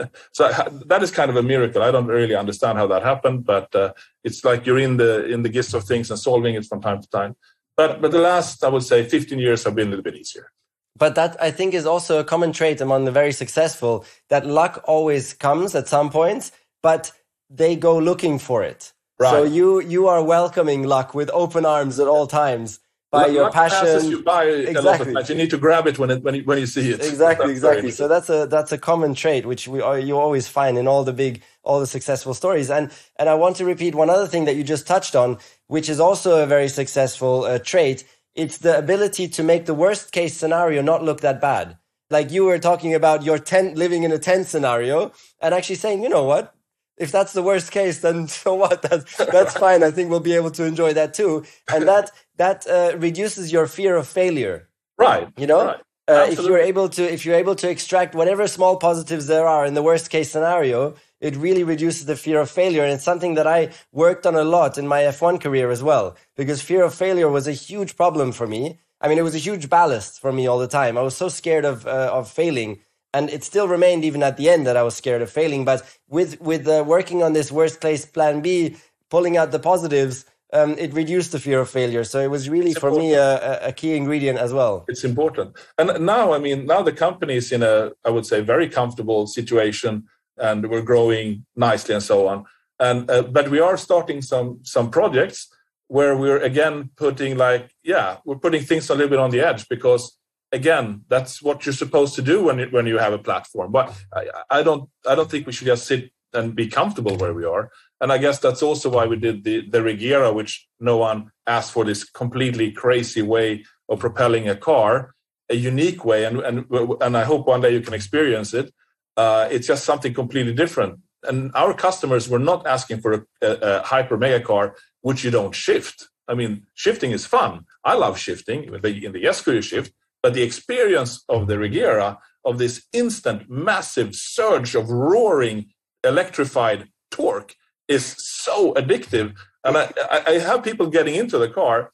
[0.32, 0.50] so
[0.86, 1.82] that is kind of a miracle.
[1.82, 5.44] I don't really understand how that happened, but uh, it's like you're in the in
[5.44, 7.36] the gist of things and solving it from time to time.
[7.78, 10.52] But but the last I would say 15 years have been a little bit easier.
[10.98, 14.84] But that I think is also a common trait among the very successful that luck
[14.86, 16.52] always comes at some points,
[16.84, 17.12] but
[17.50, 18.94] they go looking for it.
[19.20, 19.32] Right.
[19.32, 22.80] So you you are welcoming luck with open arms at all times
[23.12, 24.10] by your luck passion.
[24.10, 25.14] You by exactly.
[25.28, 27.02] You need to grab it when it when, it, when you see it.
[27.02, 27.92] Exactly, that's exactly.
[27.92, 31.04] So that's a that's a common trait which we are, you always find in all
[31.04, 32.72] the big all the successful stories.
[32.72, 35.90] And and I want to repeat one other thing that you just touched on, which
[35.90, 38.06] is also a very successful uh, trait.
[38.34, 41.78] It's the ability to make the worst case scenario not look that bad.
[42.10, 46.02] Like you were talking about your tent living in a tent scenario and actually saying,
[46.04, 46.54] you know what,
[47.02, 48.82] if that's the worst case, then so what?
[48.84, 49.84] That's that's fine.
[49.84, 51.44] I think we'll be able to enjoy that too,
[51.74, 54.58] and that that uh, reduces your fear of failure.
[54.98, 55.28] Right.
[55.42, 55.82] You know, right.
[56.08, 59.64] uh, if you're able to if you're able to extract whatever small positives there are
[59.70, 60.80] in the worst case scenario,
[61.28, 63.60] it really reduces the fear of failure, and it's something that I
[64.04, 66.06] worked on a lot in my F1 career as well,
[66.40, 68.62] because fear of failure was a huge problem for me.
[69.02, 70.94] I mean, it was a huge ballast for me all the time.
[70.98, 72.72] I was so scared of uh, of failing
[73.14, 75.64] and it still remained even at the end that I was scared of failing.
[75.72, 75.80] But
[76.16, 78.78] with with uh, working on this worst case plan B,
[79.10, 80.16] pulling out the positives,
[80.54, 82.04] um, it reduced the fear of failure.
[82.04, 83.12] So it was really it's for important.
[83.12, 84.86] me a, a, key ingredient as well.
[84.88, 85.56] It's important.
[85.78, 89.28] And now, I mean, now the company is in a, I would say, very comfortable
[89.28, 92.46] situation, and we're growing nicely and so on.
[92.80, 95.48] And uh, but we are starting some some projects
[95.88, 99.68] where we're again putting like, yeah, we're putting things a little bit on the edge
[99.70, 100.18] because
[100.52, 103.72] again, that's what you're supposed to do when you, when you have a platform.
[103.72, 107.34] But I, I don't I don't think we should just sit and be comfortable where
[107.34, 107.70] we are.
[108.00, 111.72] And I guess that's also why we did the the Regera, which no one asked
[111.72, 115.14] for this completely crazy way of propelling a car,
[115.50, 116.66] a unique way, and and
[117.02, 118.74] and I hope one day you can experience it.
[119.18, 121.00] Uh, it's just something completely different.
[121.24, 125.32] And our customers were not asking for a, a, a hyper mega car which you
[125.32, 126.08] don't shift.
[126.28, 127.66] I mean, shifting is fun.
[127.84, 132.58] I love shifting in the, in you shift, but the experience of the Regera of
[132.58, 135.68] this instant, massive surge of roaring,
[136.04, 137.56] electrified torque
[137.88, 139.36] is so addictive.
[139.64, 139.92] And I,
[140.26, 141.92] I have people getting into the car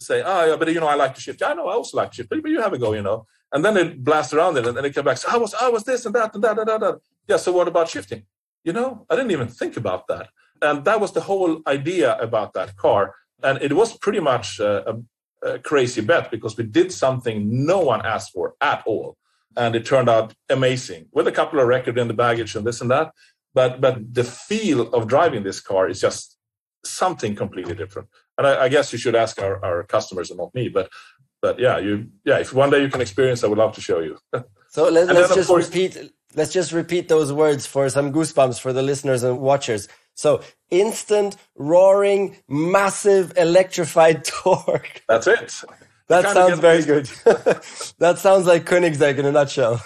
[0.00, 1.42] say, oh, yeah, but you know, I like to shift.
[1.42, 3.26] I know, I also like to shift, but you have a go, you know.
[3.52, 5.18] And then they blast around it and then they come back.
[5.18, 7.00] So I was, I was this and that and that and that.
[7.28, 8.22] Yeah, so what about shifting?
[8.64, 10.28] You know, I didn't even think about that.
[10.62, 13.14] And that was the whole idea about that car.
[13.42, 15.02] And it was pretty much a, a,
[15.54, 19.16] a crazy bet because we did something no one asked for at all.
[19.56, 22.80] And it turned out amazing with a couple of records in the baggage and this
[22.80, 23.12] and that.
[23.54, 26.36] But but the feel of driving this car is just
[26.84, 28.08] something completely different.
[28.38, 30.68] And I, I guess you should ask our, our customers and not me.
[30.68, 30.88] But
[31.40, 34.00] but yeah, you yeah, if one day you can experience, I would love to show
[34.00, 34.18] you.
[34.70, 38.72] so let, us just course, repeat let's just repeat those words for some goosebumps for
[38.72, 39.88] the listeners and watchers.
[40.14, 45.02] So instant, roaring, massive, electrified torque.
[45.08, 45.52] That's it.
[46.08, 47.06] That sounds very good.
[47.98, 49.82] that sounds like Koenigsegg in a nutshell.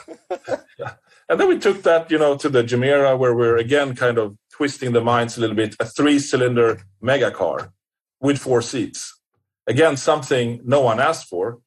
[0.78, 0.94] yeah.
[1.28, 4.36] And then we took that, you know, to the Gemera, where we're again kind of
[4.52, 5.74] twisting the minds a little bit.
[5.80, 7.72] A three-cylinder mega car
[8.20, 9.20] with four seats.
[9.66, 11.58] Again, something no one asked for,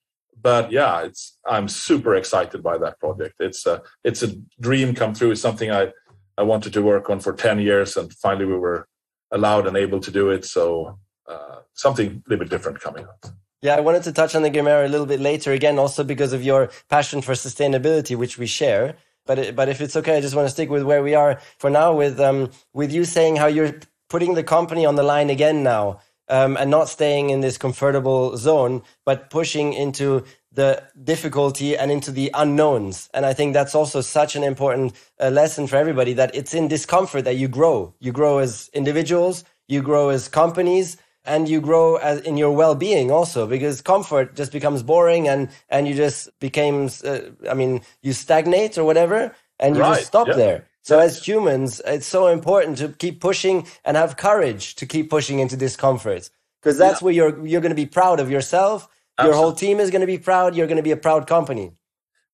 [0.42, 3.36] but yeah, it's I'm super excited by that project.
[3.40, 5.32] It's a it's a dream come true.
[5.32, 5.92] It's something I
[6.38, 8.88] I wanted to work on for ten years, and finally we were
[9.32, 10.46] allowed and able to do it.
[10.46, 13.26] So uh, something a little bit different coming up.
[13.62, 16.32] Yeah, I wanted to touch on the Gemera a little bit later again, also because
[16.32, 18.96] of your passion for sustainability, which we share.
[19.30, 21.70] But but if it's okay, I just want to stick with where we are for
[21.70, 23.76] now, with um with you saying how you're
[24.10, 28.38] putting the company on the line again now um, and not staying in this comfortable
[28.38, 33.08] zone, but pushing into the difficulty and into the unknowns.
[33.14, 36.68] And I think that's also such an important uh, lesson for everybody that it's in
[36.68, 37.94] discomfort that you grow.
[38.00, 43.12] You grow as individuals, you grow as companies, and you grow as in your well-being
[43.12, 48.14] also because comfort just becomes boring and and you just became uh, i mean you
[48.14, 49.96] stagnate or whatever and you right.
[49.96, 54.76] just stop there so as humans, it's so important to keep pushing and have courage
[54.76, 56.30] to keep pushing into discomfort
[56.62, 57.06] because that's yeah.
[57.06, 58.88] where you're you're going to be proud of yourself.
[59.18, 59.38] Absolutely.
[59.38, 60.56] Your whole team is going to be proud.
[60.56, 61.74] You're going to be a proud company.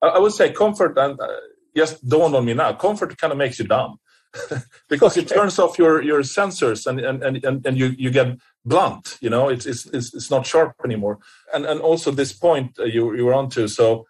[0.01, 1.27] I would say comfort and uh,
[1.75, 2.71] just dawned on me now.
[2.73, 3.97] Comfort kind of makes you dumb
[4.89, 5.25] because okay.
[5.25, 9.17] it turns off your your sensors and and and, and you you get blunt.
[9.21, 11.19] You know, it's it's it's, not sharp anymore.
[11.53, 14.05] And and also this point you you were onto so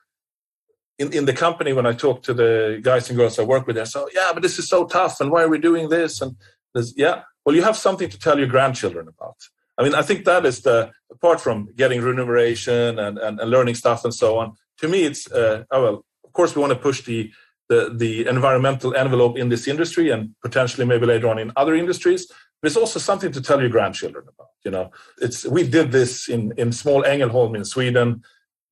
[0.98, 3.76] in, in the company when I talk to the guys and girls I work with,
[3.76, 6.36] they say, "Yeah, but this is so tough, and why are we doing this?" And
[6.74, 9.38] there's, yeah, well, you have something to tell your grandchildren about.
[9.78, 13.76] I mean, I think that is the apart from getting remuneration and, and, and learning
[13.76, 14.56] stuff and so on.
[14.80, 16.06] To me, it's uh, oh well.
[16.24, 17.32] Of course, we want to push the,
[17.70, 22.28] the the environmental envelope in this industry and potentially maybe later on in other industries.
[22.62, 24.45] But it's also something to tell your grandchildren about.
[24.66, 28.24] You know, it's we did this in in small Ängelholm in Sweden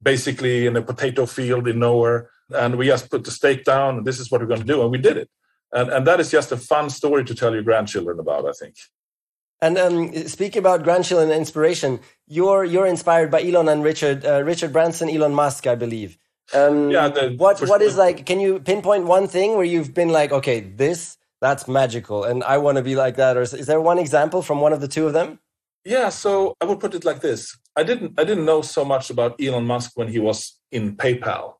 [0.03, 2.29] basically in a potato field in nowhere.
[2.49, 4.81] And we just put the stake down, and this is what we're going to do.
[4.81, 5.29] And we did it.
[5.71, 8.75] And, and that is just a fun story to tell your grandchildren about, I think.
[9.61, 14.43] And um, speaking about grandchildren and inspiration, you're you're inspired by Elon and Richard uh,
[14.43, 16.17] Richard Branson, Elon Musk, I believe.
[16.53, 17.07] Um, yeah.
[17.07, 18.25] The, what what is like?
[18.25, 22.57] Can you pinpoint one thing where you've been like, okay, this that's magical, and I
[22.57, 23.37] want to be like that?
[23.37, 25.39] Or is, is there one example from one of the two of them?
[25.85, 27.57] Yeah, so I would put it like this.
[27.75, 31.55] I didn't I didn't know so much about Elon Musk when he was in PayPal.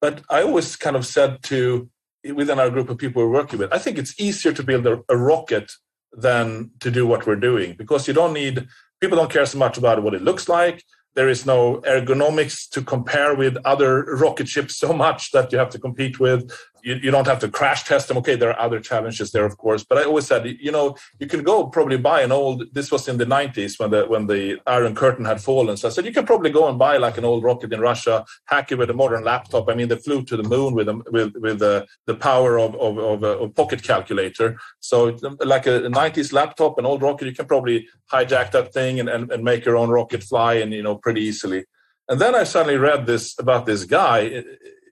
[0.00, 1.88] But I always kind of said to
[2.34, 5.02] within our group of people we're working with, I think it's easier to build a,
[5.08, 5.70] a rocket
[6.12, 8.66] than to do what we're doing because you don't need
[9.00, 10.82] people don't care so much about what it looks like
[11.16, 15.70] there is no ergonomics to compare with other rocket ships so much that you have
[15.70, 18.16] to compete with you, you don't have to crash test them.
[18.18, 19.84] Okay, there are other challenges there, of course.
[19.84, 22.64] But I always said, you know, you can go probably buy an old.
[22.72, 25.76] This was in the '90s when the when the Iron Curtain had fallen.
[25.76, 28.24] So I said you can probably go and buy like an old rocket in Russia,
[28.46, 29.68] hack it with a modern laptop.
[29.68, 32.74] I mean, they flew to the moon with them with with the the power of
[32.76, 34.58] of, of uh, a, a pocket calculator.
[34.80, 39.00] So like a, a '90s laptop, an old rocket, you can probably hijack that thing
[39.00, 41.64] and, and, and make your own rocket fly, and you know, pretty easily.
[42.08, 44.44] And then I suddenly read this about this guy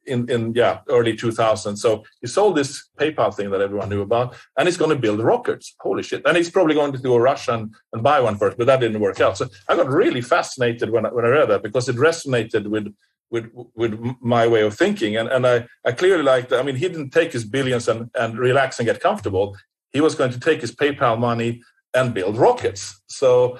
[0.06, 4.36] in, in yeah early 2000 so he sold this paypal thing that everyone knew about
[4.56, 5.74] and he's going to build rockets.
[5.80, 6.22] Holy shit.
[6.24, 8.80] And he's probably going to do a rush and, and buy one first but that
[8.80, 9.36] didn't work out.
[9.36, 12.94] So i got really fascinated when I, when I read that because it resonated with
[13.30, 15.16] with with my way of thinking.
[15.16, 18.38] And and i i clearly liked i mean he didn't take his billions and and
[18.38, 19.56] relax and get comfortable.
[19.92, 21.62] He was going to take his PayPal money
[21.94, 23.00] and build rockets.
[23.06, 23.58] So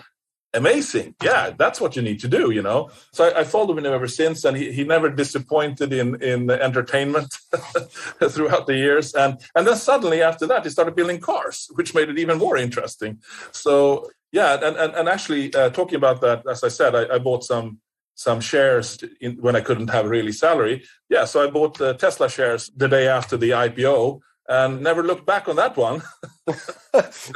[0.54, 1.14] amazing.
[1.22, 2.90] Yeah, that's what you need to do, you know.
[3.12, 7.34] So I, I followed him ever since, and he, he never disappointed in in entertainment
[8.30, 9.14] throughout the years.
[9.14, 12.56] And and then suddenly after that, he started building cars, which made it even more
[12.56, 13.20] interesting.
[13.52, 17.18] So yeah, and and, and actually uh, talking about that, as I said, I, I
[17.18, 17.78] bought some
[18.14, 20.84] some shares in, when I couldn't have really salary.
[21.08, 25.26] Yeah, so I bought uh, Tesla shares the day after the IPO and never looked
[25.26, 26.02] back on that one.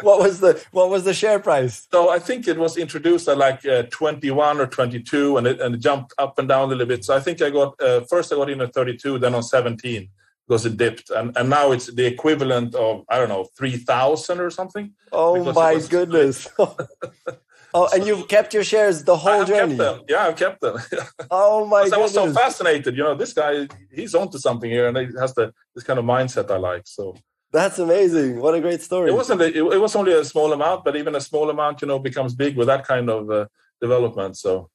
[0.03, 1.87] what was the what was the share price?
[1.91, 5.75] So I think it was introduced at like uh, 21 or 22, and it and
[5.75, 7.05] it jumped up and down a little bit.
[7.05, 10.09] So I think I got uh, first I got in at 32, then on 17
[10.47, 14.51] because it dipped, and and now it's the equivalent of I don't know 3,000 or
[14.51, 14.93] something.
[15.13, 16.49] Oh my goodness!
[17.79, 19.77] Oh, and you've kept your shares the whole journey.
[19.77, 19.97] Kept them.
[20.09, 20.77] Yeah, I've kept them.
[21.31, 21.89] oh my!
[21.93, 22.97] I was so fascinated.
[22.97, 26.05] You know, this guy, he's onto something here, and he has the this kind of
[26.05, 26.85] mindset I like.
[26.87, 27.17] So
[27.53, 28.41] that's amazing.
[28.41, 29.11] What a great story.
[29.11, 29.43] It wasn't.
[29.43, 32.01] A, it, it, was only a small amount, but even a small amount, you know,
[32.01, 33.47] becomes big with that kind of uh,
[33.81, 34.37] development.
[34.37, 34.71] So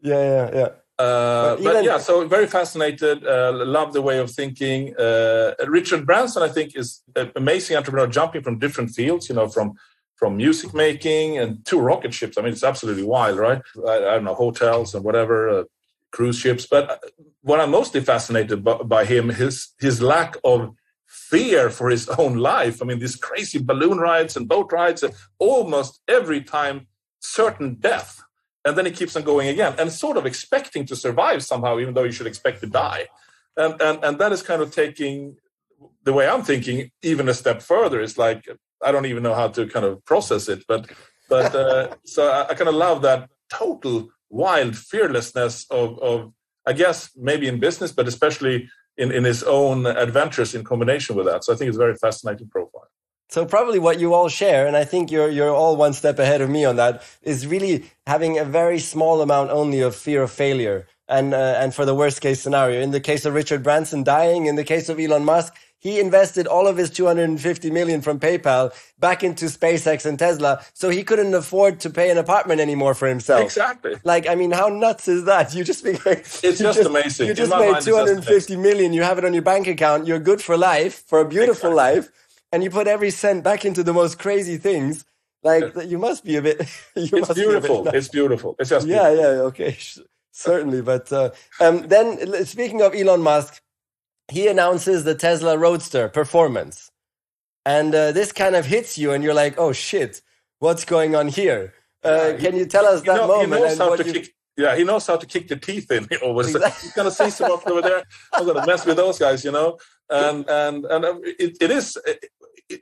[0.00, 0.68] yeah, yeah, yeah.
[0.98, 3.26] Uh, but, but, yeah, so very fascinated.
[3.26, 4.96] Uh, love the way of thinking.
[4.96, 9.28] Uh, Richard Branson, I think, is an amazing entrepreneur, jumping from different fields.
[9.28, 9.74] You know, from
[10.16, 12.36] from music making and two rocket ships.
[12.36, 13.62] I mean, it's absolutely wild, right?
[13.86, 15.64] I, I don't know, hotels and whatever, uh,
[16.10, 16.66] cruise ships.
[16.66, 16.96] But uh,
[17.42, 20.74] what I'm mostly fascinated by, by him is his lack of
[21.06, 22.82] fear for his own life.
[22.82, 26.86] I mean, these crazy balloon rides and boat rides, and almost every time
[27.20, 28.22] certain death.
[28.64, 31.94] And then he keeps on going again and sort of expecting to survive somehow, even
[31.94, 33.06] though you should expect to die.
[33.56, 35.36] And, and, and that is kind of taking
[36.02, 38.00] the way I'm thinking even a step further.
[38.00, 38.48] It's like
[38.82, 40.90] I don't even know how to kind of process it, but
[41.28, 46.32] but uh, so I, I kind of love that total wild fearlessness of of
[46.66, 51.26] I guess maybe in business, but especially in in his own adventures in combination with
[51.26, 51.44] that.
[51.44, 52.88] So I think it's a very fascinating profile.
[53.28, 56.40] So probably what you all share, and I think you're you're all one step ahead
[56.40, 60.30] of me on that, is really having a very small amount only of fear of
[60.30, 62.80] failure, and uh, and for the worst case scenario.
[62.80, 66.46] In the case of Richard Branson dying, in the case of Elon Musk, he invested
[66.46, 71.34] all of his 250 million from PayPal back into SpaceX and Tesla, so he couldn't
[71.34, 73.42] afford to pay an apartment anymore for himself.
[73.42, 73.96] Exactly.
[74.02, 75.54] Like, I mean, how nuts is that?
[75.54, 77.28] You just make, it's just, just, amazing.
[77.28, 78.92] You just made 250 million.
[78.92, 80.06] You have it on your bank account.
[80.06, 82.00] You're good for life, for a beautiful exactly.
[82.00, 82.10] life,
[82.52, 85.04] and you put every cent back into the most crazy things.
[85.42, 86.60] Like, you must be a bit.
[86.96, 87.84] it's beautiful.
[87.84, 88.56] Bit it's beautiful.
[88.58, 89.26] It's just yeah, yeah.
[89.50, 89.76] Okay,
[90.32, 90.82] certainly.
[90.82, 93.62] But uh, um, then, speaking of Elon Musk
[94.28, 96.90] he announces the Tesla Roadster performance.
[97.64, 100.22] And uh, this kind of hits you, and you're like, oh shit,
[100.60, 101.74] what's going on here?
[102.04, 103.62] Uh, yeah, can you tell us that know, moment?
[103.62, 104.12] He knows how to you...
[104.12, 106.08] kick, yeah, he knows how to kick the teeth in.
[106.22, 106.80] Always, exactly.
[106.82, 108.04] he's gonna see some over there.
[108.32, 109.78] I'm gonna mess with those guys, you know.
[110.08, 111.98] And and and uh, it, it is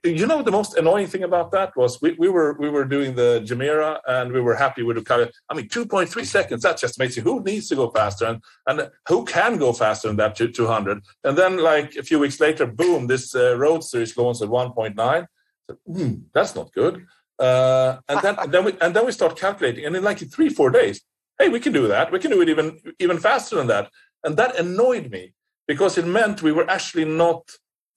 [0.02, 3.14] you know the most annoying thing about that was we, we were we were doing
[3.14, 5.28] the Gemera and we were happy with the car.
[5.50, 6.62] I mean, 2.3 seconds.
[6.62, 7.24] That's just amazing.
[7.24, 11.02] Who needs to go faster and and who can go faster than that to 200?
[11.24, 15.26] And then like a few weeks later, boom, this uh, Roadster is at 1.9.
[15.68, 17.06] So, mm, that's not good.
[17.38, 20.48] Uh, and then and then we and then we start calculating, and in like three
[20.48, 21.02] four days,
[21.38, 22.12] hey, we can do that.
[22.12, 23.90] We can do it even even faster than that.
[24.22, 25.34] And that annoyed me
[25.66, 27.50] because it meant we were actually not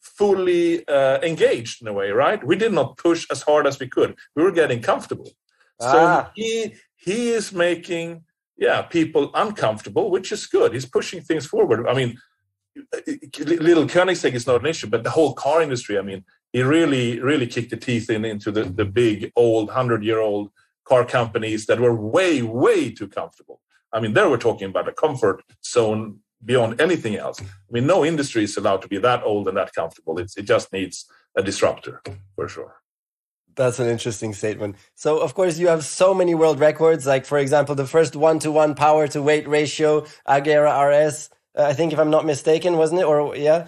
[0.08, 2.43] fully uh, engaged in a way, right?
[2.43, 4.16] We did not push as hard as we could.
[4.36, 5.32] We were getting comfortable.
[5.82, 5.91] Ah.
[5.91, 8.24] So he he is making
[8.58, 10.74] yeah people uncomfortable, which is good.
[10.74, 11.88] He's pushing things forward.
[11.88, 12.18] I mean,
[13.39, 15.97] little Koenigsegg is not an issue, but the whole car industry.
[15.97, 20.03] I mean, he really really kicked the teeth in into the the big old hundred
[20.03, 20.51] year old
[20.86, 23.62] car companies that were way way too comfortable.
[23.93, 27.42] I mean, there we're talking about a comfort zone beyond anything else.
[27.42, 30.20] I mean, no industry is allowed to be that old and that comfortable.
[30.20, 32.02] It's, it just needs a disruptor
[32.36, 32.76] for sure.
[33.56, 34.76] That's an interesting statement.
[34.94, 37.08] So, of course, you have so many world records.
[37.08, 41.30] Like, for example, the first one to one power to weight ratio, Agera RS.
[41.58, 43.06] Uh, I think, if I'm not mistaken, wasn't it?
[43.06, 43.68] Or, yeah,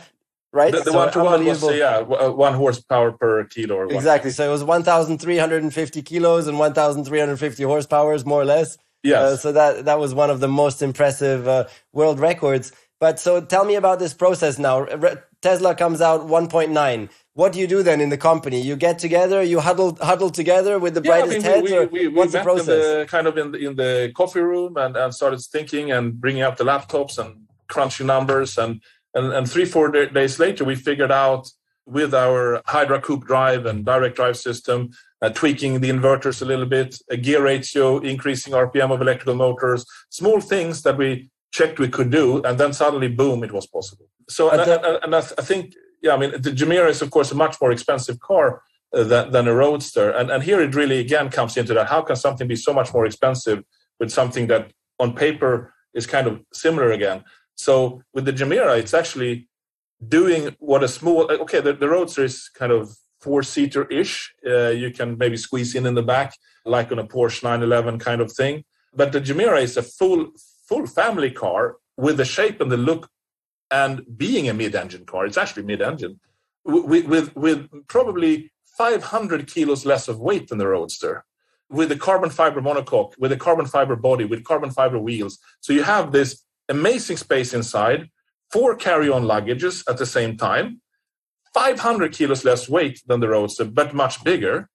[0.53, 0.72] right?
[0.72, 3.88] The, the so one to one was, yeah, uh, one horsepower per kilo.
[3.88, 4.30] exactly.
[4.30, 8.78] So it was 1,350 kilos and 1,350 horsepower, more or less.
[9.03, 9.21] Yes.
[9.21, 12.71] Uh, so that that was one of the most impressive uh, world records.
[12.99, 14.85] But so tell me about this process now.
[15.41, 17.09] Tesla comes out 1.9.
[17.33, 18.59] What do you do then in the company?
[18.61, 21.79] You get together, you huddle huddle together with the yeah, brightest I mean, heads, we,
[22.01, 22.65] we, we, what's the process?
[22.65, 26.41] The, kind of in the, in the coffee room and, and started thinking and bringing
[26.41, 28.81] up the laptops and crunching numbers and
[29.13, 31.49] and, and three four days later we figured out
[31.85, 34.91] with our HydraCoup drive and direct drive system
[35.28, 40.39] tweaking the inverters a little bit, a gear ratio, increasing RPM of electrical motors, small
[40.39, 44.05] things that we checked we could do, and then suddenly, boom, it was possible.
[44.30, 47.36] So, and, and, and I, think, yeah, I mean, the Gemera is of course a
[47.36, 48.61] much more expensive car,
[48.91, 50.09] uh, than, than a roadster.
[50.09, 52.91] And, and here it really again comes into that how can something be so much
[52.91, 53.63] more expensive
[53.99, 57.24] with something that on paper is kind of similar again?
[57.53, 59.47] So with the Gemera, it's actually
[60.07, 62.89] doing what a small okay the, the roadster is kind of
[63.22, 64.34] four seater ish.
[64.45, 68.22] Uh, you can maybe squeeze in in the back like on a Porsche 911 kind
[68.22, 68.63] of thing.
[68.93, 70.32] But the Gemera is a full
[70.67, 73.09] full family car with the shape and the look
[73.72, 75.26] and being a mid-engine car.
[75.26, 76.20] It's actually mid-engine
[76.65, 81.26] with with, with probably 500 kilos less of weight than the Roadster.
[81.70, 85.38] With a carbon fiber monocoque, with a carbon fiber body, with carbon fiber wheels.
[85.59, 88.09] So you have this amazing space inside,
[88.51, 90.82] four carry-on luggages at the same time,
[91.53, 94.69] 500 kilos less weight than the Roadster, but much bigger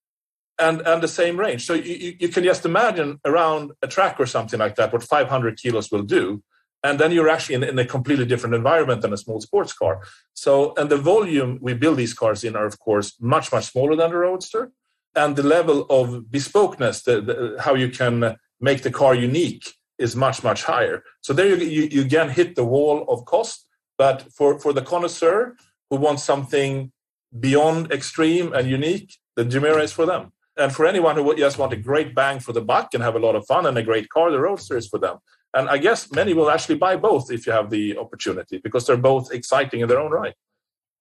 [0.59, 1.67] and and the same range.
[1.67, 5.59] So you, you can just imagine around a track or something like that what 500
[5.59, 6.43] kilos will do,
[6.83, 10.03] and then you're actually in, in, a completely different environment than a small sports car.
[10.35, 13.97] So and the volume we build these cars in are of course much much smaller
[13.97, 14.71] than the Roadster,
[15.15, 20.15] and the level of bespokeness, the, the, how you can make the car unique, is
[20.15, 21.03] much much higher.
[21.21, 23.67] So there you, you you again hit the wall of cost,
[23.99, 25.57] but for for the connoisseur
[25.91, 26.93] who wants something
[27.39, 30.33] beyond extreme and unique, the Gemera is for them.
[30.57, 33.19] And for anyone who just want a great bang for the buck and have a
[33.19, 35.19] lot of fun and a great car, the Roadster is for them.
[35.53, 38.97] And I guess many will actually buy both if you have the opportunity because they're
[38.97, 40.35] both exciting in their own right.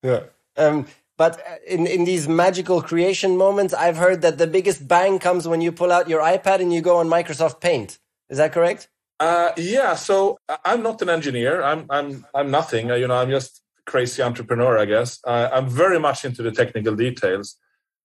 [0.01, 0.23] Yeah.
[0.57, 5.19] Um, but uh, in, in these magical creation moments, I've heard that the biggest bang
[5.19, 7.99] comes when you pull out your iPad and you go on Microsoft Paint.
[8.29, 8.89] Is that correct?
[9.19, 9.95] Uh, yeah.
[9.95, 11.61] So I'm not an engineer.
[11.63, 12.89] I'm I'm I'm nothing.
[12.89, 15.19] You know, I'm just crazy entrepreneur, I guess.
[15.25, 17.57] I'm very much into the technical details.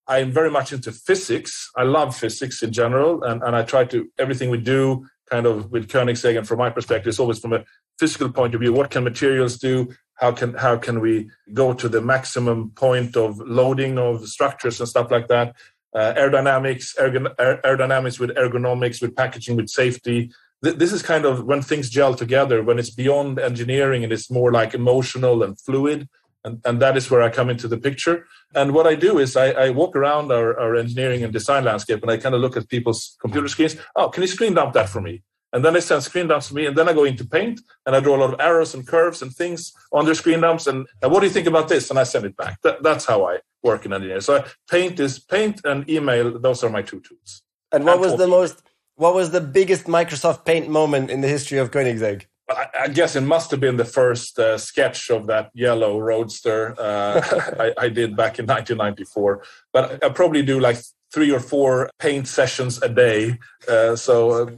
[0.07, 1.71] I'm very much into physics.
[1.77, 5.71] I love physics in general, and, and I try to everything we do kind of
[5.71, 7.65] with Koenigsegg and from my perspective is always from a
[7.99, 8.73] physical point of view.
[8.73, 9.95] What can materials do?
[10.15, 14.89] How can how can we go to the maximum point of loading of structures and
[14.89, 15.55] stuff like that?
[15.95, 20.31] Uh, aerodynamics, ergon- aerodynamics with ergonomics, with packaging, with safety.
[20.65, 24.31] Th- this is kind of when things gel together, when it's beyond engineering and it's
[24.31, 26.09] more like emotional and fluid
[26.45, 28.27] and, and that is where I come into the picture.
[28.55, 32.01] And what I do is I, I walk around our, our engineering and design landscape
[32.03, 33.77] and I kind of look at people's computer screens.
[33.97, 35.23] Oh, can you screen dump that for me?
[35.53, 37.97] And then they send screen dumps to me, and then I go into Paint and
[37.97, 40.67] I draw a lot of arrows and curves and things on their screen dumps.
[40.67, 41.89] And, and what do you think about this?
[41.89, 42.61] And I send it back.
[42.61, 44.21] That, that's how I work in engineering.
[44.21, 46.39] So Paint is Paint and email.
[46.39, 47.43] Those are my two tools.
[47.73, 48.27] And what and was talking.
[48.27, 48.63] the most?
[48.99, 52.27] What was the biggest Microsoft Paint moment in the history of Koenigsegg?
[52.49, 57.21] I, guess it must have been the first uh, sketch of that yellow roadster uh,
[57.61, 59.45] I, I, did back in 1994.
[59.73, 60.79] But I probably do like
[61.15, 63.39] three or four paint sessions a day.
[63.69, 64.51] Uh, so uh,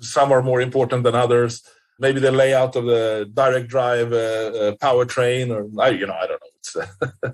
[0.00, 1.62] some are more important than others.
[1.98, 6.26] Maybe the layout of the direct drive uh, uh, powertrain, or I, you know, I
[6.26, 6.42] don't
[7.24, 7.32] know.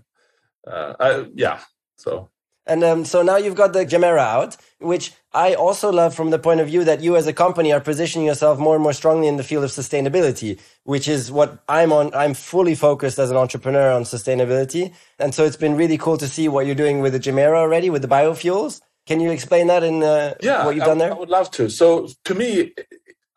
[1.01, 1.59] I, yeah.
[1.97, 2.31] So
[2.67, 6.39] and um, so now you've got the Gemera out, which I also love from the
[6.39, 9.29] point of view that you as a company are positioning yourself more and more strongly
[9.29, 12.15] in the field of sustainability, which is what I'm on.
[12.15, 14.95] I'm fully focused as an entrepreneur on sustainability.
[15.19, 17.91] And so it's been really cool to see what you're doing with the Gemera already
[17.91, 18.81] with the biofuels.
[19.07, 21.13] Can you explain that in uh, yeah, what you've done there?
[21.13, 21.69] I would love to.
[21.69, 22.73] So to me,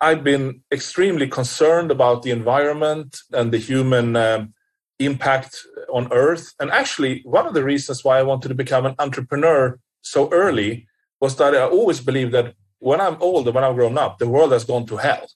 [0.00, 4.54] I've been extremely concerned about the environment and the human um,
[4.98, 5.58] impact
[5.92, 6.54] on earth.
[6.60, 10.86] And actually, one of the reasons why I wanted to become an entrepreneur so early
[11.20, 14.52] was that I always believed that when I'm older, when I'm grown up, the world
[14.52, 15.26] has gone to hell.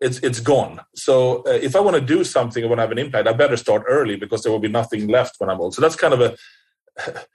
[0.00, 0.80] It's it's gone.
[0.94, 3.32] So uh, if I want to do something I want to have an impact, I
[3.32, 5.74] better start early because there will be nothing left when I'm old.
[5.74, 6.36] So that's kind of a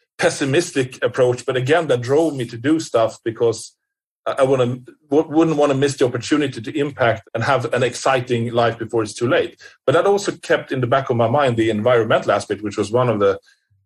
[0.17, 3.75] pessimistic approach, but again, that drove me to do stuff because
[4.37, 8.51] I want to wouldn't want to miss the opportunity to impact and have an exciting
[8.51, 9.59] life before it's too late.
[9.85, 12.91] But that also kept in the back of my mind the environmental aspect, which was
[12.91, 13.39] one of the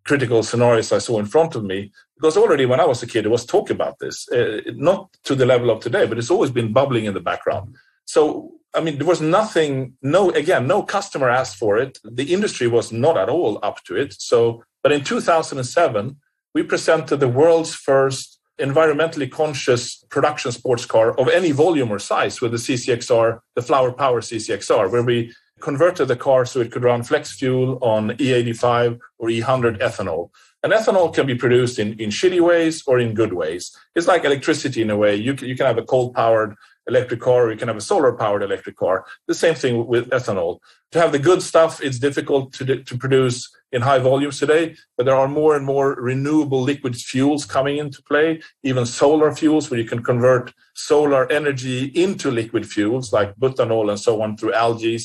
[0.04, 1.90] critical scenarios I saw in front of me.
[2.16, 5.34] Because already when I was a kid, there was talk about this, uh, not to
[5.34, 7.76] the level of today, but it's always been bubbling in the background.
[8.04, 9.96] So I mean, there was nothing.
[10.02, 11.98] No, again, no customer asked for it.
[12.04, 14.14] The industry was not at all up to it.
[14.18, 16.16] So, but in 2007,
[16.54, 22.40] we presented the world's first environmentally conscious production sports car of any volume or size
[22.40, 26.84] with the CCXR, the Flower Power CCXR, where we converted the car so it could
[26.84, 30.30] run flex fuel on E85 or E100 ethanol.
[30.62, 33.76] And ethanol can be produced in, in shitty ways or in good ways.
[33.94, 35.14] It's like electricity in a way.
[35.14, 36.54] You can, you can have a coal powered
[36.86, 39.04] electric car or you can have a solar powered electric car.
[39.26, 40.60] The same thing with ethanol.
[40.92, 45.04] To have the good stuff, it's difficult to, to produce in high volumes today, but
[45.04, 49.80] there are more and more renewable liquid fuels coming into play, even solar fuels where
[49.80, 55.00] you can convert solar energy into liquid fuels like butanol and so on through algae.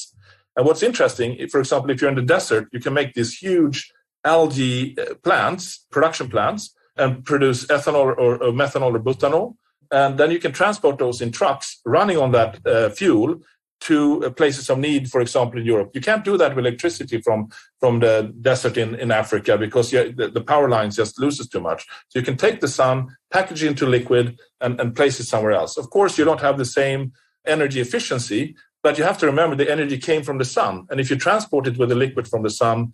[0.55, 3.91] And what's interesting, for example, if you're in the desert, you can make these huge
[4.23, 9.55] algae uh, plants, production plants, and produce ethanol or, or, methanol or butanol.
[9.91, 13.41] And then you can transport those in trucks running on that uh, fuel
[13.81, 15.91] to uh, places of need, for example, in Europe.
[15.93, 17.49] You can't do that with electricity from,
[17.79, 21.61] from the desert in, in Africa because you, the, the, power lines just loses too
[21.61, 21.87] much.
[22.09, 25.53] So you can take the sun, package it into liquid, and, and place it somewhere
[25.53, 25.77] else.
[25.77, 27.13] Of course, you don't have the same
[27.45, 30.85] energy efficiency, but you have to remember the energy came from the sun.
[30.89, 32.93] And if you transport it with a liquid from the sun,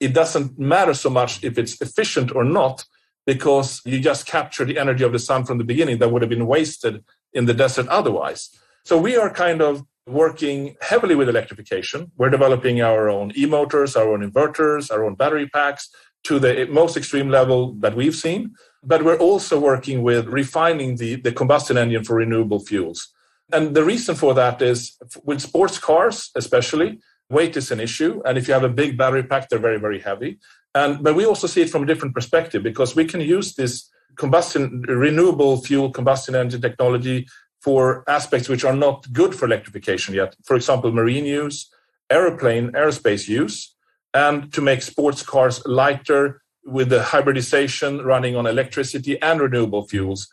[0.00, 2.84] it doesn't matter so much if it's efficient or not,
[3.24, 6.28] because you just capture the energy of the sun from the beginning that would have
[6.28, 8.50] been wasted in the desert otherwise.
[8.84, 12.12] So we are kind of working heavily with electrification.
[12.16, 15.88] We're developing our own e motors, our own inverters, our own battery packs
[16.24, 18.54] to the most extreme level that we've seen.
[18.82, 23.08] But we're also working with refining the, the combustion engine for renewable fuels.
[23.52, 27.00] And the reason for that is with sports cars, especially,
[27.30, 28.22] weight is an issue.
[28.24, 30.38] And if you have a big battery pack, they're very, very heavy.
[30.74, 33.88] And, but we also see it from a different perspective because we can use this
[34.16, 37.26] combustion, renewable fuel combustion engine technology
[37.66, 40.36] for aspects which are not good for electrification yet.
[40.44, 41.68] For example, marine use,
[42.08, 43.74] aeroplane, aerospace use,
[44.14, 50.28] and to make sports cars lighter with the hybridization running on electricity and renewable fuels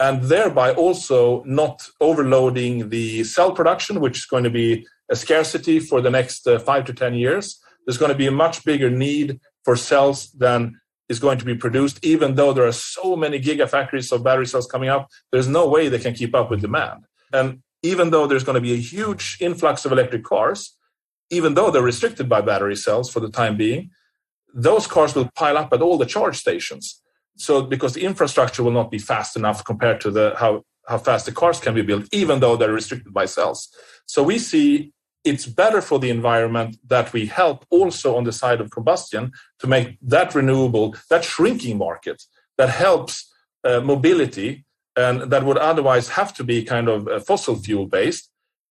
[0.00, 5.78] and thereby also not overloading the cell production, which is going to be a scarcity
[5.80, 7.60] for the next uh, five to 10 years.
[7.84, 11.54] There's going to be a much bigger need for cells than is going to be
[11.54, 15.08] produced, even though there are so many gigafactories of battery cells coming up.
[15.32, 17.04] There's no way they can keep up with demand.
[17.32, 20.76] And even though there's going to be a huge influx of electric cars,
[21.30, 23.90] even though they're restricted by battery cells for the time being,
[24.54, 27.02] those cars will pile up at all the charge stations
[27.38, 31.26] so because the infrastructure will not be fast enough compared to the how how fast
[31.26, 33.68] the cars can be built, even though they're restricted by cells.
[34.06, 34.92] So we see
[35.24, 39.66] it's better for the environment that we help also on the side of combustion to
[39.66, 42.22] make that renewable, that shrinking market
[42.56, 43.32] that helps
[43.64, 44.64] uh, mobility
[44.96, 48.30] and that would otherwise have to be kind of uh, fossil fuel based.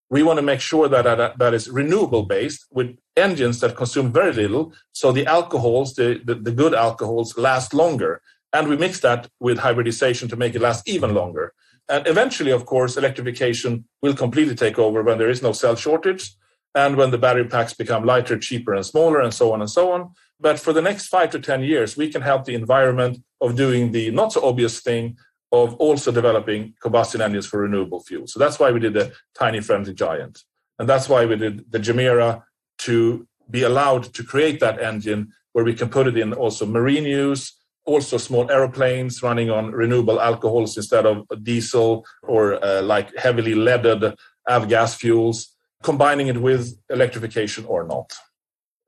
[0.10, 4.12] We want to make sure that that, that is renewable based with engines that consume
[4.12, 4.74] very little.
[4.94, 8.22] So the alcohols, the, the, the good alcohols last longer
[8.54, 11.54] and we mix that with hybridization to make it last even longer.
[11.90, 16.36] And eventually, of course, electrification will completely take over when there is no cell shortage
[16.76, 19.92] and when the battery packs become lighter, cheaper, and smaller, and so on and so
[19.92, 20.12] on.
[20.40, 23.92] But for the next five to 10 years, we can help the environment of doing
[23.92, 25.18] the not so obvious thing
[25.52, 28.28] of also developing combustion engines for renewable fuel.
[28.28, 30.44] So that's why we did the Tiny Friendly Giant.
[30.78, 32.44] And that's why we did the Gemera
[32.80, 37.06] to be allowed to create that engine where we can put it in also marine
[37.06, 37.57] use,
[37.88, 44.14] also small aeroplanes running on renewable alcohols instead of diesel or uh, like heavily leaded
[44.48, 48.14] avgas fuels, combining it with electrification or not.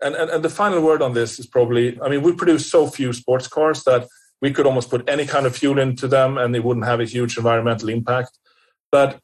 [0.01, 2.87] And, and, and the final word on this is probably I mean, we produce so
[2.87, 4.07] few sports cars that
[4.41, 7.05] we could almost put any kind of fuel into them and they wouldn't have a
[7.05, 8.37] huge environmental impact.
[8.91, 9.19] But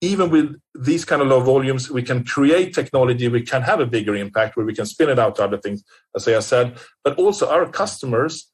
[0.00, 3.86] even with these kind of low volumes, we can create technology, we can have a
[3.86, 5.84] bigger impact where we can spin it out to other things,
[6.16, 6.78] as I said.
[7.04, 8.50] But also, our customers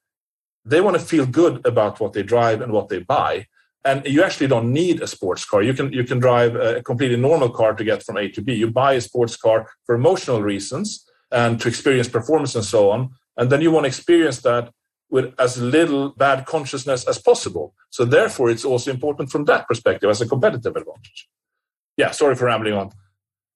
[0.66, 3.46] they want to feel good about what they drive and what they buy
[3.86, 5.62] and you actually don't need a sports car.
[5.62, 8.52] You can you can drive a completely normal car to get from a to b.
[8.52, 13.10] You buy a sports car for emotional reasons and to experience performance and so on
[13.36, 14.72] and then you want to experience that
[15.08, 17.74] with as little bad consciousness as possible.
[17.90, 21.28] So therefore it's also important from that perspective as a competitive advantage.
[21.96, 22.90] Yeah sorry for rambling on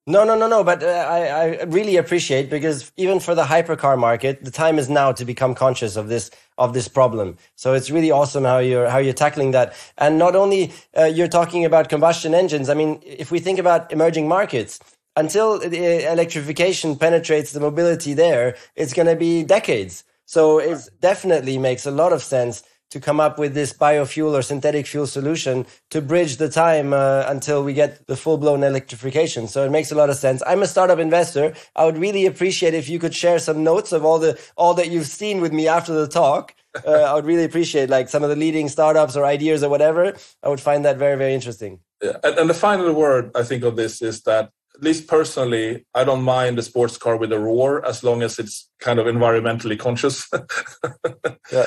[0.07, 0.65] no, no, no, no.
[0.65, 4.89] But uh, I, I really appreciate because even for the hypercar market, the time is
[4.89, 7.37] now to become conscious of this of this problem.
[7.55, 9.75] So it's really awesome how you're how you're tackling that.
[9.99, 12.69] And not only uh, you're talking about combustion engines.
[12.69, 14.81] I mean, if we think about emerging markets,
[15.17, 20.05] until electrification penetrates the mobility there, it's going to be decades.
[20.25, 24.43] So it definitely makes a lot of sense to come up with this biofuel or
[24.43, 29.47] synthetic fuel solution to bridge the time uh, until we get the full blown electrification.
[29.47, 30.43] So it makes a lot of sense.
[30.47, 31.55] I'm a startup investor.
[31.77, 34.91] I would really appreciate if you could share some notes of all the all that
[34.91, 36.55] you've seen with me after the talk.
[36.87, 40.15] Uh, I would really appreciate like some of the leading startups or ideas or whatever.
[40.41, 41.81] I would find that very very interesting.
[42.01, 42.19] Yeah.
[42.23, 46.05] And, and the final word I think of this is that at least personally, I
[46.05, 49.79] don't mind a sports car with a roar as long as it's kind of environmentally
[49.79, 50.29] conscious.
[51.53, 51.67] yeah.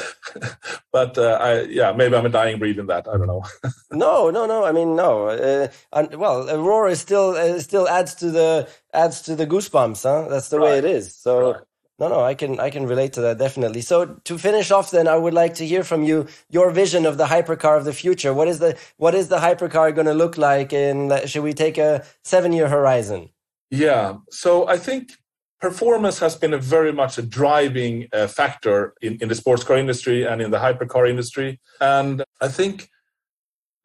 [0.91, 3.07] But uh, I, yeah, maybe I'm a dying breed in that.
[3.07, 3.43] I don't know.
[3.91, 4.63] no, no, no.
[4.63, 5.27] I mean, no.
[5.27, 9.45] Uh, and, well, a roar is still uh, still adds to the adds to the
[9.45, 10.03] goosebumps.
[10.03, 10.27] Huh?
[10.29, 10.65] That's the right.
[10.65, 11.15] way it is.
[11.15, 11.51] So.
[11.51, 11.61] Right.
[12.03, 13.79] No, no, I can I can relate to that definitely.
[13.79, 13.95] So
[14.29, 17.27] to finish off, then I would like to hear from you your vision of the
[17.27, 18.33] hypercar of the future.
[18.33, 20.73] What is the what is the hypercar going to look like?
[20.73, 20.97] In
[21.27, 23.29] should we take a seven year horizon?
[23.71, 24.17] Yeah.
[24.31, 25.13] So I think
[25.61, 29.77] performance has been a very much a driving uh, factor in, in the sports car
[29.77, 31.61] industry and in the hypercar industry.
[31.79, 32.89] And I think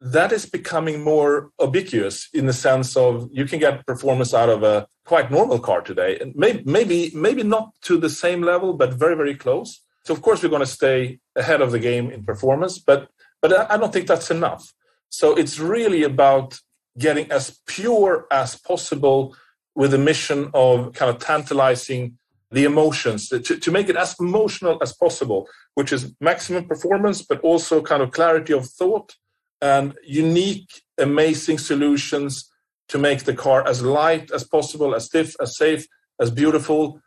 [0.01, 4.63] that is becoming more ubiquitous in the sense of you can get performance out of
[4.63, 6.17] a quite normal car today.
[6.19, 9.81] And maybe maybe maybe not to the same level but very very close.
[10.05, 13.09] So of course we're going to stay ahead of the game in performance but
[13.41, 14.73] but i don't think that's enough.
[15.09, 16.59] So it's really about
[16.97, 19.35] getting as pure as possible
[19.75, 22.17] with the mission of kind of tantalizing
[22.51, 27.39] the emotions to, to make it as emotional as possible which is maximum performance but
[27.41, 29.15] also kind of clarity of thought
[29.61, 32.49] and unique, amazing solutions
[32.89, 35.85] to make the car as light as possible, as stiff, as safe,
[36.19, 36.99] as beautiful,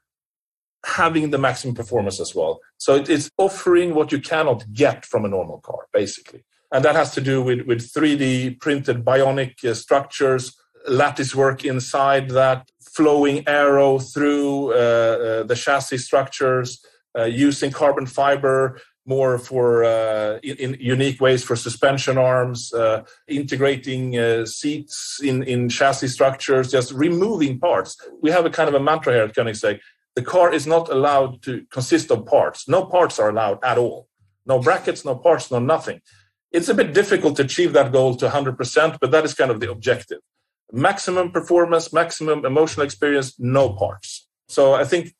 [0.84, 2.60] having the maximum performance as well.
[2.78, 6.44] So it is offering what you cannot get from a normal car, basically.
[6.72, 10.56] And that has to do with, with 3D printed bionic uh, structures,
[10.88, 16.84] lattice work inside that, flowing aero through uh, uh, the chassis structures,
[17.16, 23.02] uh, using carbon fiber more for uh, in, in, unique ways for suspension arms, uh,
[23.26, 27.96] integrating uh, seats in, in chassis structures, just removing parts.
[28.20, 29.80] We have a kind of a mantra here at Koenigsegg.
[30.14, 32.68] The car is not allowed to consist of parts.
[32.68, 34.08] No parts are allowed at all.
[34.46, 36.00] No brackets, no parts, no nothing.
[36.52, 39.60] It's a bit difficult to achieve that goal to 100%, but that is kind of
[39.60, 40.18] the objective.
[40.70, 44.28] Maximum performance, maximum emotional experience, no parts.
[44.48, 45.14] So I think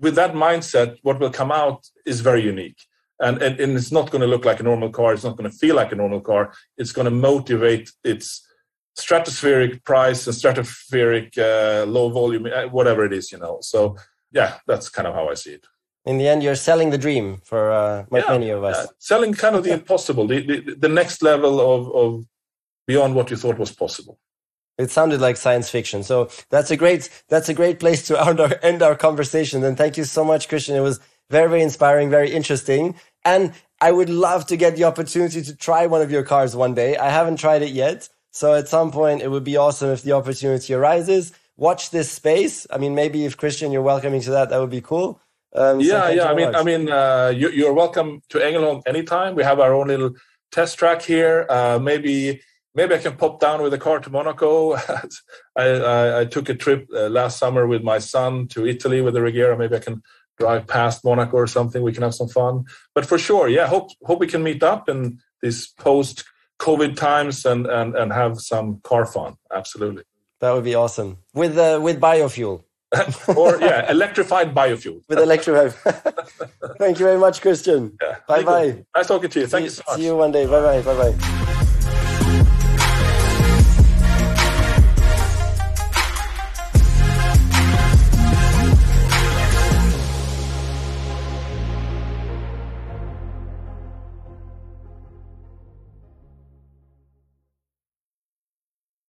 [0.00, 2.78] with that mindset, what will come out is very unique
[3.22, 5.14] and, and, and it's not going to look like a normal car.
[5.14, 6.52] It's not going to feel like a normal car.
[6.76, 8.46] It's going to motivate its
[8.98, 13.58] stratospheric price and stratospheric uh, low volume uh, whatever it is you know.
[13.60, 13.96] So
[14.32, 15.66] yeah that's kind of how i see it.
[16.04, 18.76] In the end you're selling the dream for uh, yeah, many of us.
[18.76, 18.86] yeah.
[18.98, 22.26] selling kind of the impossible the, the, the next level of, of
[22.86, 24.18] beyond what you thought was possible.
[24.78, 26.02] It sounded like science fiction.
[26.02, 29.64] So that's a great that's a great place to end our, end our conversation.
[29.64, 30.76] And thank you so much christian.
[30.76, 31.00] It was
[31.30, 32.94] very very inspiring very interesting
[33.24, 36.74] and I would love to get the opportunity to try one of your cars one
[36.74, 36.96] day.
[36.96, 38.08] I haven't tried it yet.
[38.30, 41.32] So at some point, it would be awesome if the opportunity arises.
[41.56, 42.66] Watch this space.
[42.70, 45.20] I mean, maybe if Christian, you're welcoming to that, that would be cool.
[45.54, 46.30] Um, yeah, so yeah.
[46.30, 46.60] I mean, much.
[46.60, 49.34] I mean, uh, you, are welcome to Ängelholm anytime.
[49.34, 50.14] We have our own little
[50.50, 51.46] test track here.
[51.50, 52.40] Uh, maybe,
[52.74, 54.74] maybe I can pop down with a car to Monaco.
[55.56, 59.12] I, I, I, took a trip uh, last summer with my son to Italy with
[59.12, 59.58] the Regera.
[59.58, 60.02] Maybe I can
[60.38, 61.82] drive past Monaco or something.
[61.82, 62.64] We can have some fun.
[62.94, 66.24] But for sure, yeah, hope hope we can meet up in these post
[66.60, 69.36] COVID times and and and have some car fun.
[69.52, 70.04] Absolutely.
[70.40, 72.64] That would be awesome with uh, with biofuel.
[73.36, 75.00] or yeah, electrified biofuel.
[75.08, 75.72] with electrified.
[76.78, 77.96] Thank you very much, Christian.
[78.02, 78.84] Yeah, bye bye.
[78.94, 79.46] Nice talking to you.
[79.46, 79.96] Thank see, you so much.
[79.96, 80.44] See you one day.
[80.46, 80.82] Bye bye.
[80.82, 81.48] Bye bye.